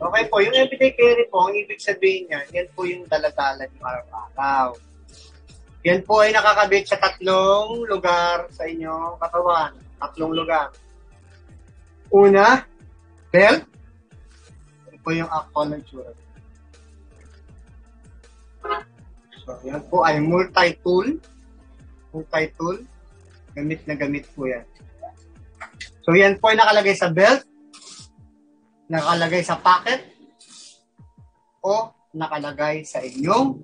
[0.00, 3.78] Okay po, yung everyday carry po, ang ibig sabihin niya, yan po yung daladala ng
[3.78, 4.74] araw-araw.
[5.86, 9.70] Yan po ay nakakabit sa tatlong lugar sa inyong katawan.
[10.02, 10.74] Tatlong lugar.
[12.10, 12.66] Una,
[13.30, 13.70] belt.
[14.90, 16.12] Yan po yung actual ng tsura.
[19.46, 21.22] So, yan po ay multi-tool.
[22.10, 22.84] Multi-tool.
[23.54, 24.66] Gamit na gamit po yan.
[26.06, 27.44] So yan po ay nakalagay sa belt,
[28.88, 30.00] nakalagay sa pocket,
[31.60, 33.60] o nakalagay sa inyong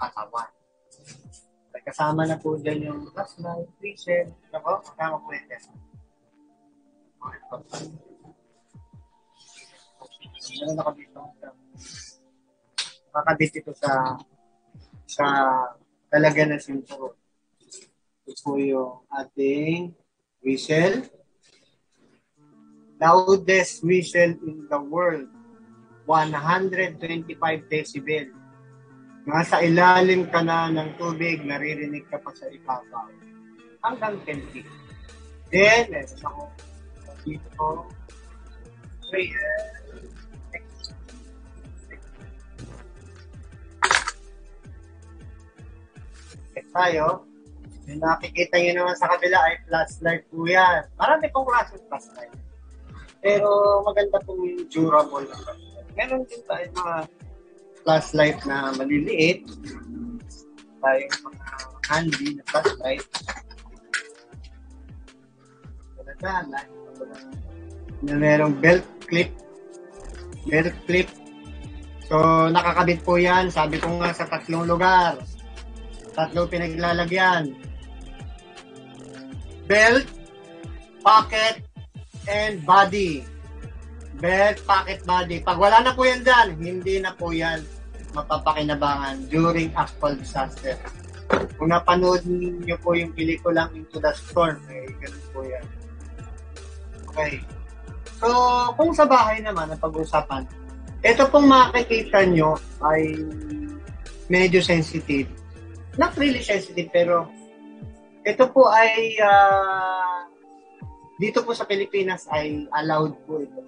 [0.00, 0.50] katawan.
[1.76, 5.46] At kasama na po dyan yung flashlight, preset, ako, kasama po yan.
[10.56, 11.20] Meron ako dito.
[13.12, 14.16] Nakakabit ito sa
[15.06, 15.26] sa
[16.08, 17.25] talaga ng sinturon.
[18.26, 19.94] Ito po yung ating
[20.42, 21.06] whistle.
[22.98, 25.30] Loudest whistle in the world.
[26.10, 27.22] 125
[27.70, 28.34] decibel.
[29.30, 33.10] Nasa ilalim ka na ng tubig, naririnig ka pa sa ibabaw.
[33.86, 34.66] Hanggang 10 feet.
[35.54, 36.42] Then, meron ako
[37.22, 37.66] dito.
[39.06, 39.54] Prayer.
[46.50, 47.35] Check tayo.
[47.86, 50.82] Yung nakikita nyo naman sa kabila ay flashlight po yan.
[50.98, 52.34] Marami pong klaseng flashlight.
[53.22, 53.48] Pero
[53.86, 55.26] maganda po yung durable.
[55.94, 56.96] Meron din tayo mga
[57.86, 59.46] flashlight na maliliit.
[60.82, 61.44] Tayo mga
[61.86, 63.04] handy na flashlight.
[65.94, 66.62] Maganda,
[68.04, 69.30] na merong belt clip.
[70.46, 71.08] Belt clip.
[72.06, 73.50] So, nakakabit po yan.
[73.50, 75.18] Sabi ko nga sa tatlong lugar.
[76.14, 77.56] Tatlong pinaglalagyan.
[79.66, 80.06] Belt,
[81.02, 81.62] pocket,
[82.30, 83.26] and body.
[84.22, 85.42] Belt, pocket, body.
[85.42, 87.66] Pag wala na po yan dyan, hindi na po yan
[88.14, 90.78] mapapakinabangan during actual disaster.
[91.58, 95.66] Kung napanood niyo po yung pelikulang Into the Storm, eh, ganun po yan.
[97.10, 97.42] Okay.
[98.22, 98.28] So,
[98.78, 100.46] kung sa bahay naman ang pag-uusapan,
[101.04, 103.20] ito pong makikita nyo ay
[104.32, 105.28] medyo sensitive.
[106.00, 107.28] Not really sensitive, pero
[108.26, 110.26] ito po ay uh,
[111.16, 113.62] dito po sa Pilipinas ay allowed po ito.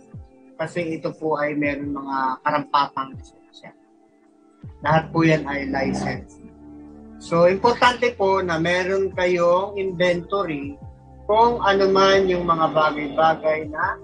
[0.59, 3.71] Kasi ito po ay meron mga karampatang lisensya.
[4.83, 6.43] Lahat po yan ay license.
[7.19, 10.79] So, importante po na meron kayong inventory
[11.27, 13.99] kung ano man yung mga bagay-bagay na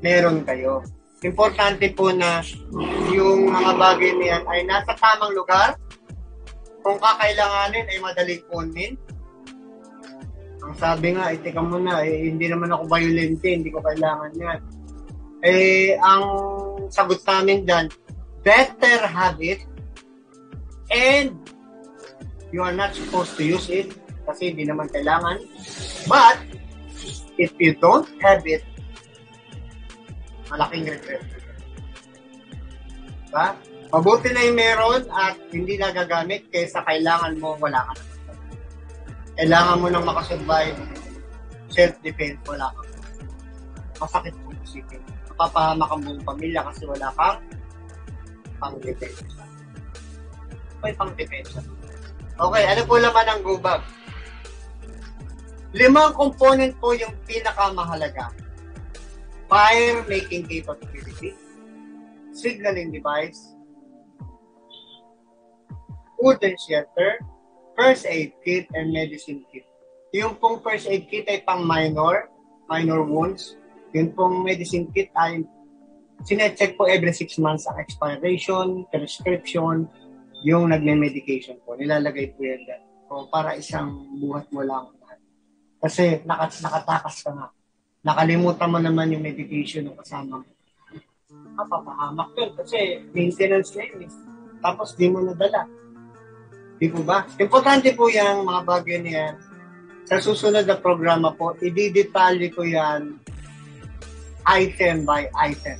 [0.00, 0.86] meron kayo.
[1.26, 2.42] Importante po na
[3.10, 5.74] yung mga bagay niyan ay nasa tamang lugar.
[6.86, 8.94] Kung kakailanganin ay madaling kunin.
[10.64, 14.60] Ang sabi nga, eh, teka muna, eh, hindi naman ako violente, hindi ko kailangan yan.
[15.46, 16.24] Eh, ang
[16.90, 17.86] sagot namin dyan,
[18.42, 19.62] better have it
[20.90, 21.36] and
[22.50, 23.94] you are not supposed to use it
[24.26, 25.38] kasi hindi naman kailangan.
[26.10, 26.42] But,
[27.38, 28.66] if you don't have it,
[30.50, 31.22] malaking regret.
[33.28, 33.46] Diba?
[33.88, 38.07] Mabuti na yung meron at hindi nagagamit kaysa kailangan mo wala ka naman.
[39.38, 40.74] Kailangan mo nang makasurvive
[41.70, 42.82] self-defense, wala ka.
[44.02, 45.02] Masakit po isipin.
[45.34, 47.38] Mapapahamak ang buong pamilya kasi wala kang
[48.58, 49.46] pang-depensa.
[50.82, 51.62] May pang-depensa.
[52.38, 53.82] Okay, ano po laman ng go bag?
[55.76, 58.32] Limang component po yung pinakamahalaga
[59.48, 61.32] fire making capability,
[62.36, 63.56] signaling device,
[66.20, 67.16] food and shelter,
[67.78, 69.62] first aid kit, and medicine kit.
[70.10, 72.26] Yung pong first aid kit ay pang minor,
[72.66, 73.54] minor wounds.
[73.94, 75.46] Yung pong medicine kit ay
[76.26, 79.86] sinecheck po every 6 months ang expiration, prescription,
[80.42, 81.78] yung nagme-medication po.
[81.78, 82.82] Nilalagay po yan dyan.
[83.30, 84.90] Para isang buhat mo lang.
[85.78, 87.48] Kasi nakat nakatakas ka nga
[88.08, 90.50] nakalimutan mo naman yung medication ng kasama mo.
[91.58, 92.78] Mapapahamak yun kasi
[93.10, 94.06] maintenance na yun.
[94.06, 94.12] Eh.
[94.62, 95.66] Tapos di mo nadala.
[96.78, 97.26] Di po ba?
[97.38, 99.34] Importante po yung mga bagay niyan.
[100.08, 103.18] Sa susunod na programa po, i-detalye ko yan
[104.48, 105.76] item by item.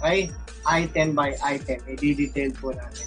[0.00, 0.32] Okay?
[0.66, 1.78] Item by item.
[1.86, 3.06] I-detail po natin.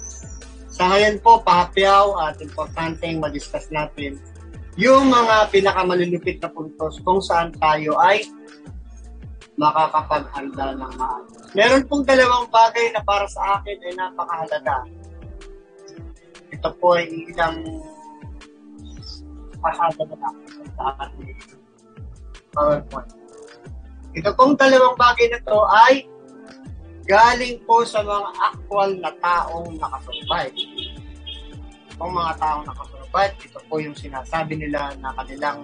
[0.70, 4.16] Sa ngayon po, pahapyaw at importanteng madiscuss natin
[4.78, 8.22] yung mga pinakamalulupit na puntos kung saan tayo ay
[9.58, 11.50] makakapaghanda ng maayos.
[11.58, 14.86] Meron pong dalawang bagay na para sa akin ay napakahalaga.
[16.58, 17.62] Ito po ay ilang
[19.62, 20.36] pasada na lang
[20.74, 21.38] sa ating
[22.50, 23.10] PowerPoint.
[24.18, 26.02] Ito pong dalawang bagay na to ay
[27.06, 30.58] galing po sa mga actual na taong nakasurvive.
[31.94, 35.62] Kung mga taong nakasurvive, ito po yung sinasabi nila na kanilang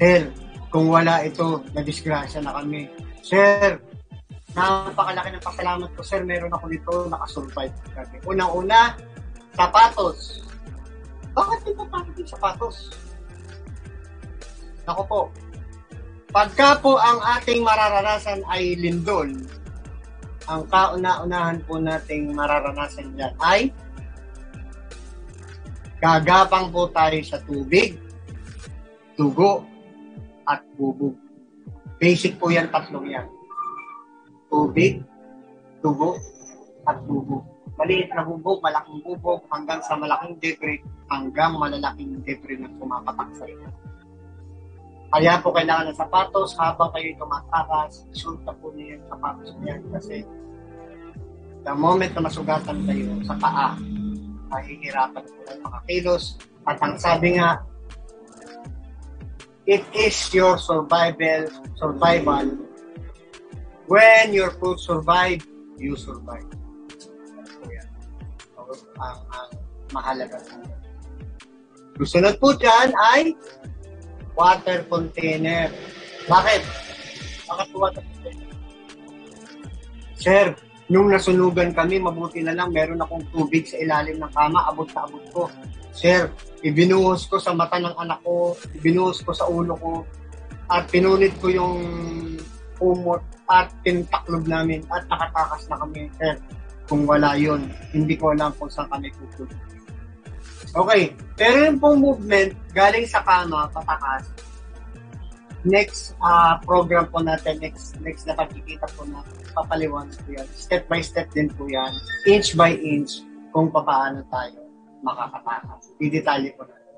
[0.00, 0.32] hell,
[0.72, 2.88] kung wala ito, na-disgrasya na kami.
[3.20, 3.76] Sir,
[4.56, 7.74] napakalaki ng pasalamat ko, sir, meron ako dito, nakasurvive.
[8.24, 8.96] Unang-una,
[9.60, 10.40] sapatos.
[11.36, 12.76] Bakit importante yung sapatos?
[14.88, 15.20] Ako po,
[16.30, 19.34] Pagka po ang ating mararanasan ay lindol,
[20.46, 23.74] ang kauna-unahan po nating mararanasan dyan ay
[25.98, 27.98] gagapang po tayo sa tubig,
[29.18, 29.66] dugo,
[30.46, 31.18] at bubog.
[31.98, 33.26] Basic po yan, tatlong yan.
[34.46, 35.02] Tubig,
[35.82, 36.14] dugo,
[36.86, 37.42] at bubog.
[37.80, 43.48] Maliit na bubog, malaking bubog, hanggang sa malaking debris, hanggang malalaking debris na pumapatak sa
[43.48, 43.68] iyo.
[45.10, 50.22] Kaya po kailangan ng sapatos habang kayo tumatakas, sulta po niyo yung sapatos niyan kasi
[51.66, 53.74] the moment na masugatan kayo sa paa,
[54.54, 56.38] mahihirapan po ng makakilos.
[56.62, 57.58] At ang sabi nga,
[59.66, 62.46] it is your survival, survival.
[63.90, 65.42] When your food survive,
[65.74, 66.59] you survive.
[68.98, 69.48] Ang, ang
[69.90, 70.38] mahalaga.
[72.00, 73.34] Susunod po dyan ay
[74.38, 75.68] water container.
[76.24, 76.62] Bakit?
[77.50, 78.48] Bakit water container?
[80.20, 80.52] Sir,
[80.92, 85.08] nung nasunugan kami, mabuti na lang, meron akong tubig sa ilalim ng kama, abot sa
[85.08, 85.42] abot ko.
[85.96, 86.28] Sir,
[86.60, 90.04] ibinuhos ko sa mata ng anak ko, ibinuhos ko sa ulo ko,
[90.70, 91.78] at pinunit ko yung
[92.80, 96.06] umot at tintaklob namin at nakatakas na kami.
[96.16, 96.38] Sir,
[96.90, 99.54] kung wala yun, hindi ko alam kung saan kami pupunta.
[100.74, 101.14] Okay.
[101.38, 104.26] Pero yung pong movement, galing sa kama, patakas,
[105.62, 110.48] next uh, program po natin, next next na pagkikita po natin, papaliwanag po yan.
[110.50, 111.94] Step by step din po yan.
[112.26, 113.22] Inch by inch
[113.54, 114.58] kung paano tayo
[115.06, 115.94] makakatakas.
[116.02, 116.94] I-detalye po natin.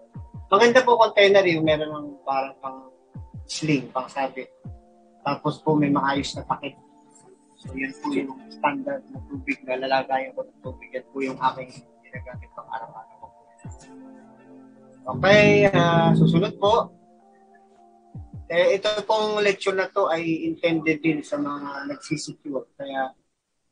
[0.53, 2.79] Maganda po container yung meron ng parang pang
[3.49, 4.51] sling, pang sabit.
[5.23, 6.77] Tapos po may maayos na takip.
[7.63, 10.91] So yan po yung standard na tubig na lalagayan ko ng tubig.
[10.91, 11.71] Yan po yung aking
[12.03, 13.31] ginagamit pang araw-araw.
[15.03, 16.91] Okay, uh, susunod po.
[18.51, 22.67] Eh, ito pong lecture na to ay intended din sa mga nagsisecure.
[22.75, 23.15] Kaya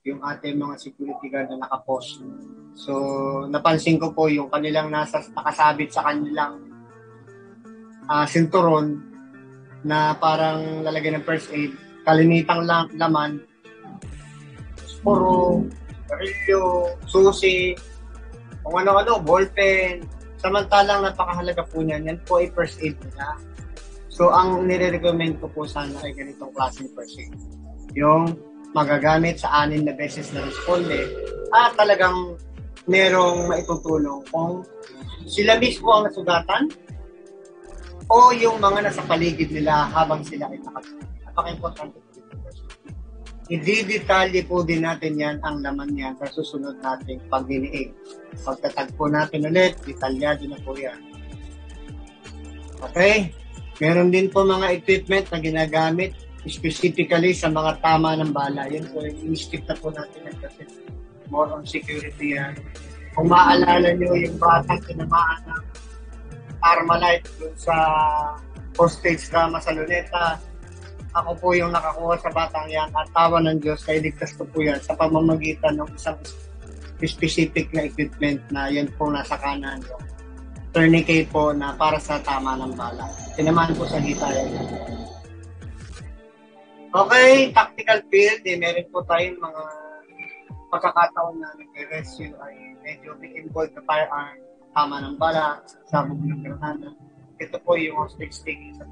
[0.07, 2.23] yung ating mga security guard na nakapost.
[2.79, 2.95] So,
[3.51, 6.63] napansin ko po yung kanilang nasa nakasabit sa kanilang
[8.07, 9.03] uh, sinturon
[9.83, 11.75] na parang lalagyan ng first aid.
[12.07, 13.50] Kalimitang lang, laman,
[15.01, 15.65] sporo,
[16.13, 17.73] rilyo, susi,
[18.61, 20.05] kung ano-ano, ballpen,
[20.41, 23.37] Samantalang napakahalaga po niyan, yan po ay first aid na.
[24.09, 27.37] So, ang nire-recommend ko po sana ay ganitong klaseng first aid.
[27.93, 28.41] Yung
[28.73, 31.13] magagamit sa anin na beses na responde
[31.53, 32.41] at talagang
[32.89, 34.65] merong maitutulong kung
[35.29, 36.73] sila mismo ang nasugatan
[38.09, 41.11] o yung mga nasa paligid nila habang sila ay nakatulong.
[41.29, 41.99] Napaka-importante
[43.51, 47.91] i-detalye po din natin yan ang laman niyan sa susunod nating pagdiniig.
[48.47, 51.03] Pagtatagpo natin ulit, detalyado na po yan.
[52.79, 53.35] Okay?
[53.83, 56.15] Meron din po mga equipment na ginagamit
[56.47, 58.71] specifically sa mga tama ng bala.
[58.71, 60.63] Yan po, i-skip na po natin yan kasi
[61.27, 62.55] more on security yan.
[63.19, 65.65] Kung maalala nyo yung batang tinamaan ng
[66.61, 67.75] Armalite dun sa
[68.77, 70.39] postage drama sa Luneta,
[71.11, 74.63] ako po yung nakakuha sa batang yan at tawa ng Diyos kay ligtas ko po
[74.63, 76.19] yan sa pamamagitan ng isang
[77.03, 80.05] specific na equipment na yan po nasa kanan yung
[80.71, 83.11] tourniquet po na para sa tama ng bala.
[83.35, 84.67] Tinamaan po sa gitara yan.
[86.91, 89.63] Okay, tactical field, eh, meron po tayong mga
[90.75, 94.39] pagkakataon na nag-rescue ay medyo may involved na firearm,
[94.75, 96.91] tama ng bala, sabog ng granada.
[97.39, 98.87] Ito po yung hostage taking sa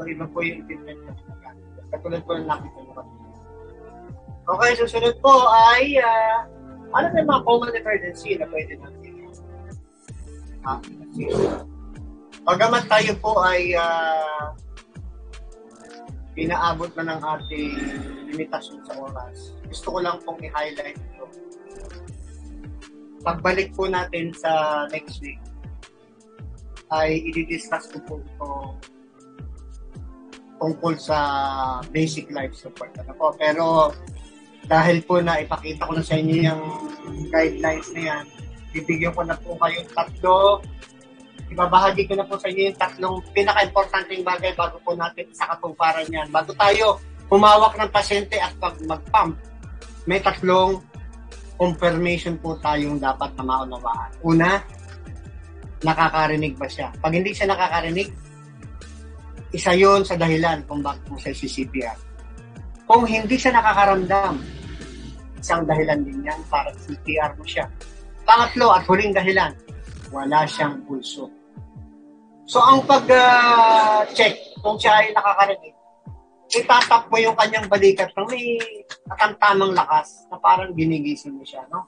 [0.00, 1.68] So, iba po yung equipment na ginagamit.
[1.92, 3.28] Katulad po ng nakita nyo kanina.
[4.48, 6.48] Okay, susunod po ay, uh,
[6.96, 9.12] ano na mga common emergency na pwede natin
[10.64, 10.80] uh,
[12.40, 14.56] Pagamat tayo po ay uh,
[16.40, 17.76] inaabot na ng ating
[18.32, 21.24] limitasyon sa oras, gusto ko lang pong i-highlight ito.
[23.20, 25.36] Pagbalik po natin sa next week,
[26.88, 28.48] ay i-discuss ko po ito
[30.60, 31.18] tungkol sa
[31.88, 32.92] basic life support.
[33.00, 33.32] Ano po?
[33.40, 33.96] Pero
[34.68, 36.62] dahil po na ipakita ko na sa inyo yung
[37.32, 38.24] guidelines na yan,
[38.76, 40.60] bibigyan ko na po kayo tatlo.
[41.50, 46.06] Ibabahagi ko na po sa inyo yung tatlong pinaka-importanting bagay bago po natin sa katuparan
[46.06, 46.30] yan.
[46.30, 47.02] Bago tayo
[47.32, 49.34] humawak ng pasyente at pag mag-pump,
[50.06, 50.78] may tatlong
[51.58, 54.10] confirmation po tayong dapat na maunawaan.
[54.22, 54.62] Una,
[55.82, 56.94] nakakarinig ba siya?
[57.00, 58.08] Pag hindi siya nakakarinig,
[59.50, 61.98] isa yon sa dahilan kung bakit mo siya CPR.
[62.86, 64.38] Kung hindi siya nakakaramdam,
[65.38, 67.66] isang dahilan din yan para CPR mo siya.
[68.26, 69.50] Pangatlo at huling dahilan,
[70.14, 71.26] wala siyang pulso.
[72.50, 75.74] So ang pag-check uh, kung siya ay nakakarinig,
[76.50, 78.58] itatap mo yung kanyang balikat ng may
[79.06, 81.86] katamtamang lakas na parang ginigising mo siya, no?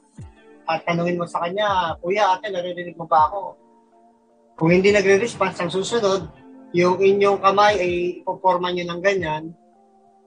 [0.71, 3.59] At tanungin mo sa kanya, Kuya, ate, naririnig mo ba ako?
[4.55, 6.31] Kung hindi nagre-response, ang susunod,
[6.73, 7.93] yung inyong kamay ay
[8.25, 9.45] ipoporma nyo ng ganyan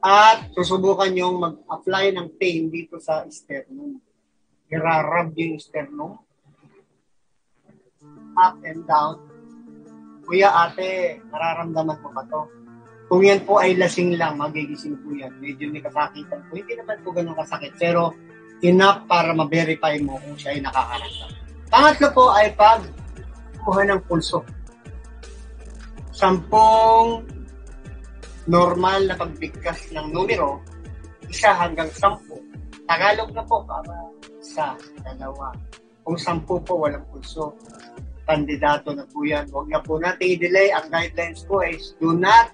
[0.05, 3.97] at susubukan yung mag-apply ng pain dito sa sternum.
[4.69, 6.21] Irarab yung sternum
[8.37, 9.17] up and down.
[10.25, 12.45] Kuya, ate, nararamdaman mo ba to?
[13.05, 15.33] Kung yan po ay lasing lang, magigising po yan.
[15.37, 16.57] Medyo may kasakitan po.
[16.57, 17.77] Hindi naman po ganun kasakit.
[17.77, 18.17] Pero
[18.65, 21.31] enough para ma-verify mo kung siya ay nakakaramdam.
[21.69, 22.81] Pangatlo po ay pag
[23.61, 24.41] kuha ng pulso.
[26.15, 27.27] Sampung
[28.47, 30.63] normal na pagbigkas ng numero,
[31.27, 32.39] isa hanggang sampu.
[32.87, 33.91] Tagalog na po para
[34.39, 35.51] isa, dalawa.
[36.07, 37.57] Kung sampu po, walang pulso
[38.25, 39.45] kandidato na po yan.
[39.51, 40.71] Huwag na po natin i-delay.
[40.71, 42.53] Ang guidelines po is do not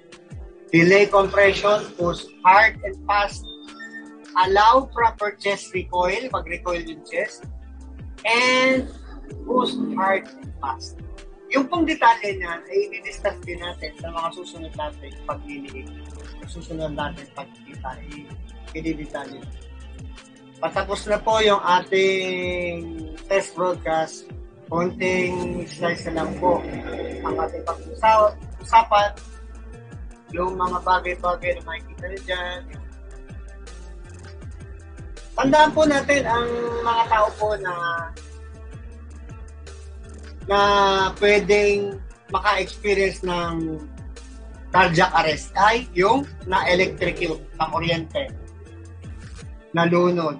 [0.71, 3.43] delay compression, push hard and fast,
[4.47, 7.43] allow proper chest recoil, mag-recoil yung chest,
[8.23, 8.87] and
[9.43, 10.95] push hard and fast.
[11.51, 15.87] Yung pong detalye niyan ay i-discuss din natin sa mga susunod natin pagliliig.
[16.47, 17.99] Susunod natin pagkita,
[18.71, 19.43] i-detalye.
[20.63, 24.31] Patapos na po yung ating test broadcast
[24.71, 26.63] konting slice na lang po
[27.27, 29.11] ang ating pag-usapan,
[30.31, 32.61] yung mga bagay-bagay na makikita nyo dyan.
[35.35, 36.47] Tandaan po natin ang
[36.79, 37.73] mga tao po na
[40.51, 40.61] na
[41.23, 41.95] pwedeng
[42.27, 43.79] maka-experience ng
[44.75, 48.27] cardiac arrest ay yung na-electrocute ng kuryente,
[49.71, 50.35] nalunod,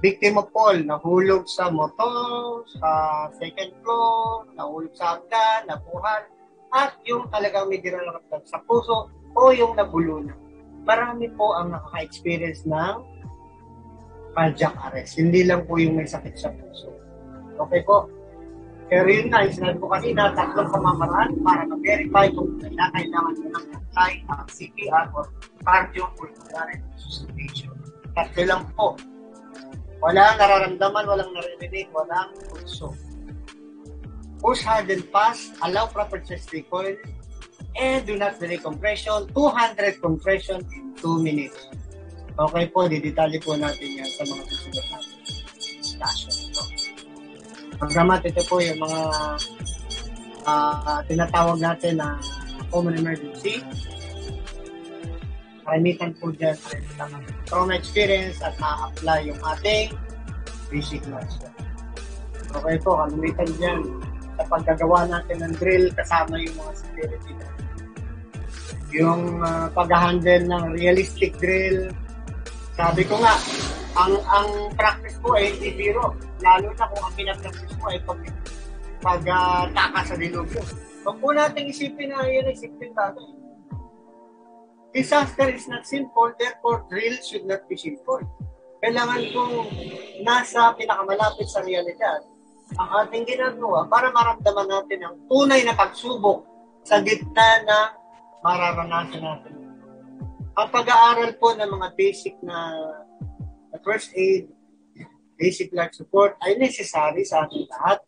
[0.00, 2.88] victim of fall, nahulog sa motor, sa
[3.36, 6.24] second floor, nahulog sa hagdan, nabuhan,
[6.72, 10.36] at yung talagang may dinalakad sa puso o yung nabulunan.
[10.84, 12.96] Marami po ang nakaka-experience ng
[14.36, 15.16] cardiac arrest.
[15.16, 17.03] Hindi lang po yung may sakit sa puso.
[17.54, 18.10] Okay po?
[18.92, 23.66] Pero yun nga, yung sinabi ko kanina, tatlong pamamaraan para ma-verify kung kailangan mo ng
[23.72, 25.24] antay, ng CPR or
[25.64, 27.72] cardiopulmonary resuscitation.
[28.12, 28.94] Tatlo lang po
[30.04, 32.92] Walang nararamdaman, walang naririnig, walang pulso.
[34.36, 36.92] Push hard and fast, allow proper chest recoil,
[37.72, 39.24] and do not delay compression.
[39.32, 41.72] 200 compression in 2 minutes.
[42.36, 45.16] Okay po, didetalye po natin yan sa mga susunod natin.
[45.56, 46.43] Discussion
[47.84, 47.92] ito.
[47.92, 49.00] Programat, ito po yung mga
[50.48, 52.16] uh, tinatawag natin na
[52.72, 53.60] common emergency
[55.64, 56.80] karamitan po dyan ay
[57.48, 59.96] trauma experience at ma-apply yung ating
[60.68, 61.40] basic knowledge.
[62.54, 63.80] Okay po, kalamitan dyan
[64.36, 67.32] sa paggagawa natin ng drill kasama yung mga security.
[68.94, 71.90] Yung uh, pag-handle ng realistic drill,
[72.78, 73.34] sabi ko nga,
[73.94, 76.18] ang ang practice ko ay hindi biro.
[76.42, 78.20] Lalo na kung ang pinapractice ko ay pag
[79.04, 80.62] pag uh, taka sa dilubyo.
[81.04, 83.44] Huwag po natin isipin na yan ay simple bagay
[84.94, 88.22] Disaster is not simple, therefore drill should not be simple.
[88.78, 89.54] Kailangan kong
[90.22, 92.22] nasa pinakamalapit sa realidad
[92.78, 96.46] ang ating ginagawa para maramdaman natin ang tunay na pagsubok
[96.86, 97.78] sa gitna na
[98.46, 99.54] mararanasan natin.
[100.54, 102.56] Ang pag-aaral po ng mga basic na
[103.84, 104.48] first aid,
[105.36, 108.00] basic life support ay necessary sa ating lahat.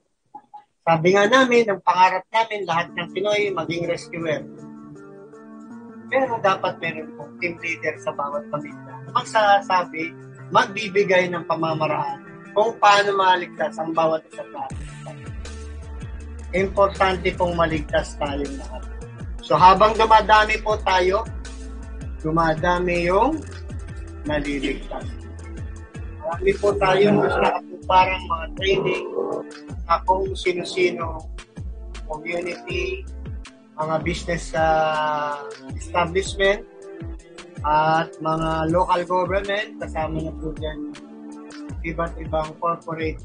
[0.87, 4.43] Sabi nga namin, ang pangarap namin, lahat ng Pinoy maging rescuer
[6.07, 8.95] pero dapat meron pong team leader sa bawat pamilya.
[9.11, 10.15] Magsasabi,
[10.55, 12.23] magbibigay ng pamamaraan
[12.55, 14.65] kung paano maligtas ang bawat isa sa
[16.55, 18.83] Importante pong maligtas tayong lahat.
[19.43, 21.27] So habang dumadami po tayo,
[22.23, 23.43] dumadami yung
[24.25, 25.05] naliligtas.
[26.27, 27.23] Marami po tayong
[27.87, 29.07] parang mga training.
[29.87, 31.23] Na kung sino-sino
[32.11, 33.07] community,
[33.79, 35.47] mga business uh,
[35.79, 36.67] establishment
[37.63, 40.91] at mga local government kasama na po dyan
[41.87, 43.23] iba't ibang corporate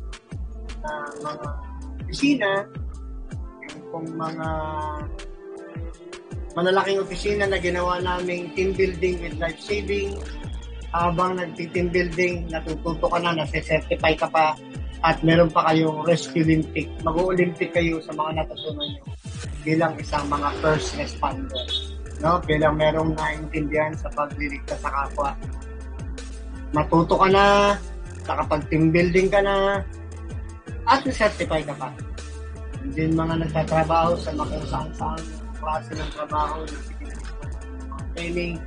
[0.85, 1.47] na uh, mga
[2.05, 2.51] opisina.
[3.89, 4.47] Pong mga
[6.53, 10.15] malalaking opisina na ginawa naming team building with life saving
[10.91, 14.55] habang nag-team building natututo ka na, nasa-certify ka pa
[15.01, 16.85] at meron pa kayong rescue Olympic.
[17.01, 19.03] Mag-Olympic kayo sa mga natutunan nyo
[19.65, 21.65] bilang isang mga first responder.
[22.21, 22.37] No?
[22.45, 25.33] Bilang merong naintindihan sa pagliligtas sa kapwa.
[26.71, 27.75] Matuto ka na,
[28.29, 29.81] nakapag-team building ka na,
[30.85, 31.89] at na-certify ka pa.
[32.93, 35.21] Din mga nagtatrabaho sa mga saan-saan
[35.61, 38.57] klase ng trabaho, ng training,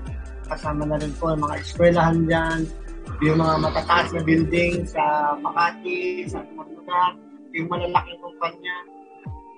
[0.54, 2.58] kasama na rin po ang mga eskwelahan dyan,
[3.20, 7.10] yung mga matataas na building sa Makati, sa mga lugar,
[7.54, 8.76] yung malalaking kumpanya,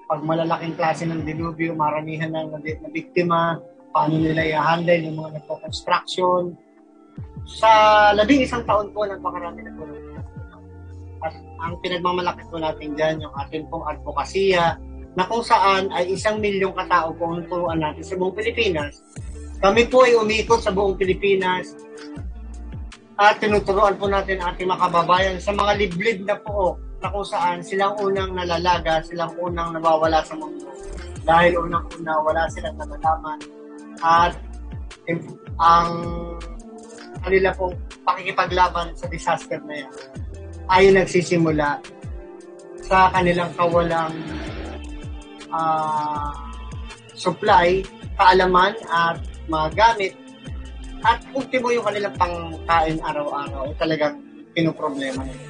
[0.06, 3.60] pag malalaking klase ng dilubyo, maramihan na, na, biktima,
[3.92, 6.54] paano nila i-handle yung mga nagpo-construction.
[7.46, 7.70] Sa
[8.16, 10.16] labing isang taon po, napakarami na po ng
[11.24, 11.32] at
[11.64, 14.78] ang pinagmamalaki po natin dyan, yung ating pong advokasya,
[15.16, 19.00] na kung saan ay isang milyong katao po ang turuan natin sa buong Pilipinas.
[19.56, 21.72] Kami po ay umikot sa buong Pilipinas
[23.16, 27.64] at tinuturuan po natin ating mga kababayan sa mga liblib na po na kung saan
[27.64, 30.68] silang unang nalalaga, silang unang nawawala sa mundo.
[31.24, 33.40] Dahil unang-una wala silang nalalaman
[34.04, 34.36] at
[35.56, 35.90] ang
[37.24, 39.94] kanila pong pakikipaglaban sa disaster na yan
[40.70, 41.80] ay nagsisimula
[42.86, 44.14] sa kanilang kawalang
[45.50, 46.30] uh,
[47.18, 47.82] supply,
[48.14, 50.12] kaalaman at mga gamit
[51.06, 54.16] at ultimo yung kanilang pangkain araw-araw ay talagang
[54.56, 55.46] pinoproblema nila.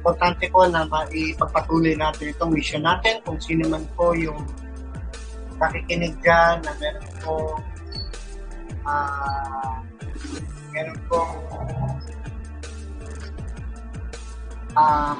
[0.00, 4.40] Importante po na maipagpatuloy natin itong mission natin kung sino man po yung
[5.60, 7.34] nakikinig dyan na meron po
[8.88, 9.76] uh,
[10.72, 11.20] meron po
[14.72, 15.12] uh,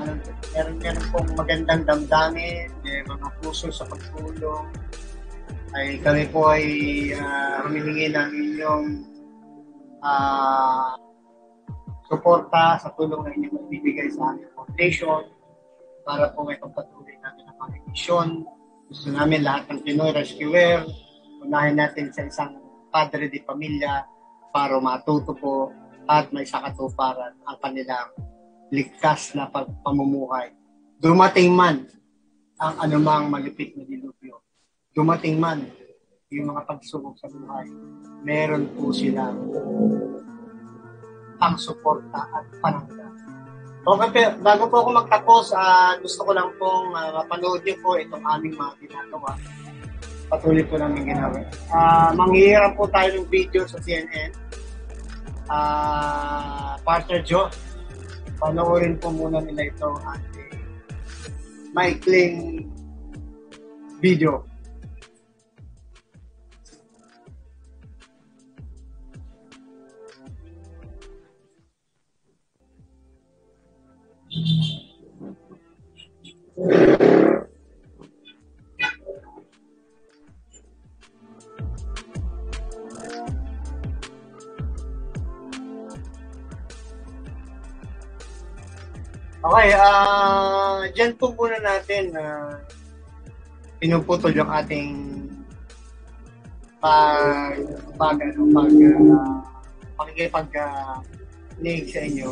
[0.54, 4.66] meron, meron pong magandang damdamin, may mga puso sa pagtulong,
[5.70, 6.64] ay kami po ay
[7.14, 8.86] uh, humihingi ng inyong
[10.02, 10.98] uh,
[12.10, 15.30] suporta sa tulong na inyong magbibigay sa aming foundation
[16.02, 18.28] para po may pagpatuloy natin ang aming mission.
[18.90, 20.82] Gusto namin lahat ng Pinoy Rescuer,
[21.46, 22.58] unahin natin sa isang
[22.90, 24.02] padre di pamilya
[24.50, 25.70] para matuto po
[26.10, 28.10] at may sakatuparan ang kanilang
[28.74, 30.50] ligtas na pagpamumuhay.
[30.98, 31.86] Dumating man
[32.58, 34.19] ang anumang malupit na dilubyo.
[35.00, 35.64] Dumating man
[36.28, 37.64] yung mga pagsubok sa buhay.
[38.20, 39.32] Meron po sila
[41.40, 43.08] ang suporta at panangga.
[43.80, 48.20] Okay, bago po ako magtapos, uh, gusto ko lang pong uh, mapanood niyo po itong
[48.28, 49.40] aming mga ginagawa.
[50.28, 51.48] Patuloy po namin ginagawa.
[51.72, 54.36] Uh, manghihirap po tayo ng video sa CNN.
[55.48, 57.48] Uh, Partner Joe,
[58.36, 60.60] panoorin po muna nila itong ating
[61.72, 62.68] maikling
[64.04, 64.49] video.
[89.50, 92.54] Okay, ah uh, dyan po muna natin na uh,
[93.82, 94.94] pinuputol yung ating
[96.78, 97.58] pag
[97.98, 99.42] pag ano pag uh,
[99.98, 101.02] pakikipag uh,
[101.66, 102.30] sa inyo.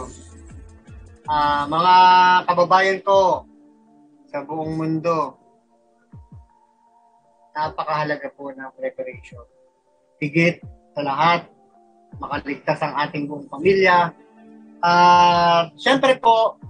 [1.26, 1.94] Ah, uh, mga
[2.46, 3.42] kababayan ko
[4.30, 5.34] sa buong mundo,
[7.50, 9.42] napakahalaga po ng preparation.
[10.22, 10.62] Higit
[10.94, 11.50] sa lahat,
[12.22, 14.14] makaligtas ang ating buong pamilya.
[14.78, 16.62] Uh, Siyempre po,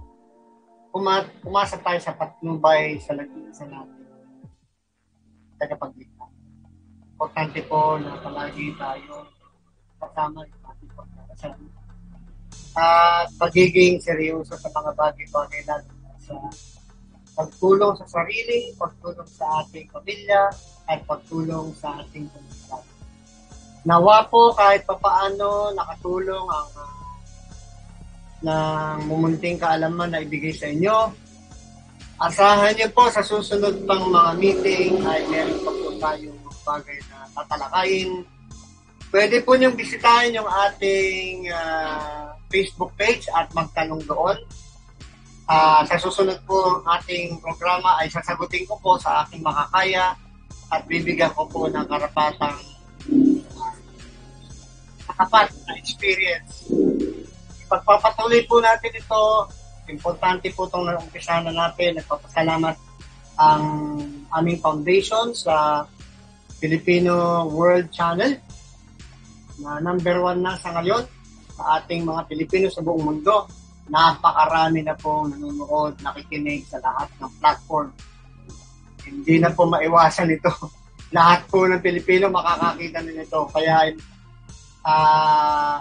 [0.93, 4.05] uma- umasa tayo sa patnubay sa nag-iisa natin.
[5.59, 6.31] Tagapagligtas.
[7.13, 9.27] Importante po na palagi tayo
[9.99, 11.67] kasama yung ating pagkakasama.
[12.79, 16.35] At pagiging seryoso sa mga bagay-bagay lalo sa
[17.35, 20.51] pagtulong sa sarili, pagtulong sa ating pamilya,
[20.89, 22.83] at pagtulong sa ating komunidad.
[23.87, 26.98] Nawa po kahit papaano nakatulong ang uh,
[28.39, 31.11] ng mumunting kaalaman na ibigay sa inyo.
[32.19, 37.17] Asahan niyo po sa susunod pang mga meeting ay meron pa po tayong bagay na
[37.35, 38.11] tatalakayin.
[39.09, 44.37] Pwede po niyong bisitahin yung ating uh, Facebook page at magtanong doon.
[45.49, 50.13] Uh, sa susunod po ating programa ay sasagutin ko po sa aking makakaya
[50.69, 52.59] at bibigyan ko po ng karapatang
[53.57, 53.73] uh,
[55.09, 56.69] nakapat na experience
[57.69, 59.21] pagpapatuloy po natin ito,
[59.87, 62.01] importante po itong umpisa na natin.
[62.01, 62.75] Nagpapasalamat
[63.39, 63.63] ang
[64.33, 65.85] aming foundation sa
[66.59, 68.35] Filipino World Channel
[69.63, 71.07] na number one na sa ngayon
[71.55, 73.47] sa ating mga Pilipino sa buong mundo.
[73.89, 77.89] Napakarami na po nanonood, nakikinig sa lahat ng platform.
[79.07, 80.51] Hindi na po maiwasan ito.
[81.09, 83.39] lahat po ng Pilipino makakakita na nito.
[83.49, 83.89] Kaya
[84.85, 85.75] uh,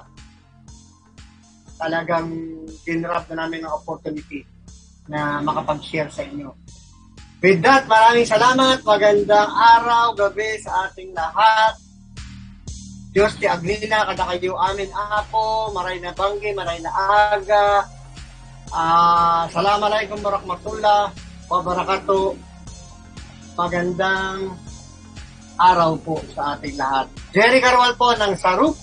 [1.78, 2.28] talagang
[2.82, 4.42] dinrap na namin ng opportunity
[5.08, 6.52] na makapag-share sa inyo.
[7.38, 8.82] With that, maraming salamat.
[8.82, 11.78] Magandang araw, gabi sa ating lahat.
[13.14, 17.86] Diyos ti Aglina, kada kayo amin apo, maray na banggi, maray na aga.
[18.68, 21.08] Ah, salamat alaikum warahmatullah
[21.48, 22.36] wabarakatuh.
[23.56, 24.52] Magandang
[25.56, 27.08] araw po sa ating lahat.
[27.32, 28.76] Jerry Carwal po ng Sarup.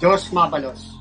[0.00, 0.96] Diyos Mabalos.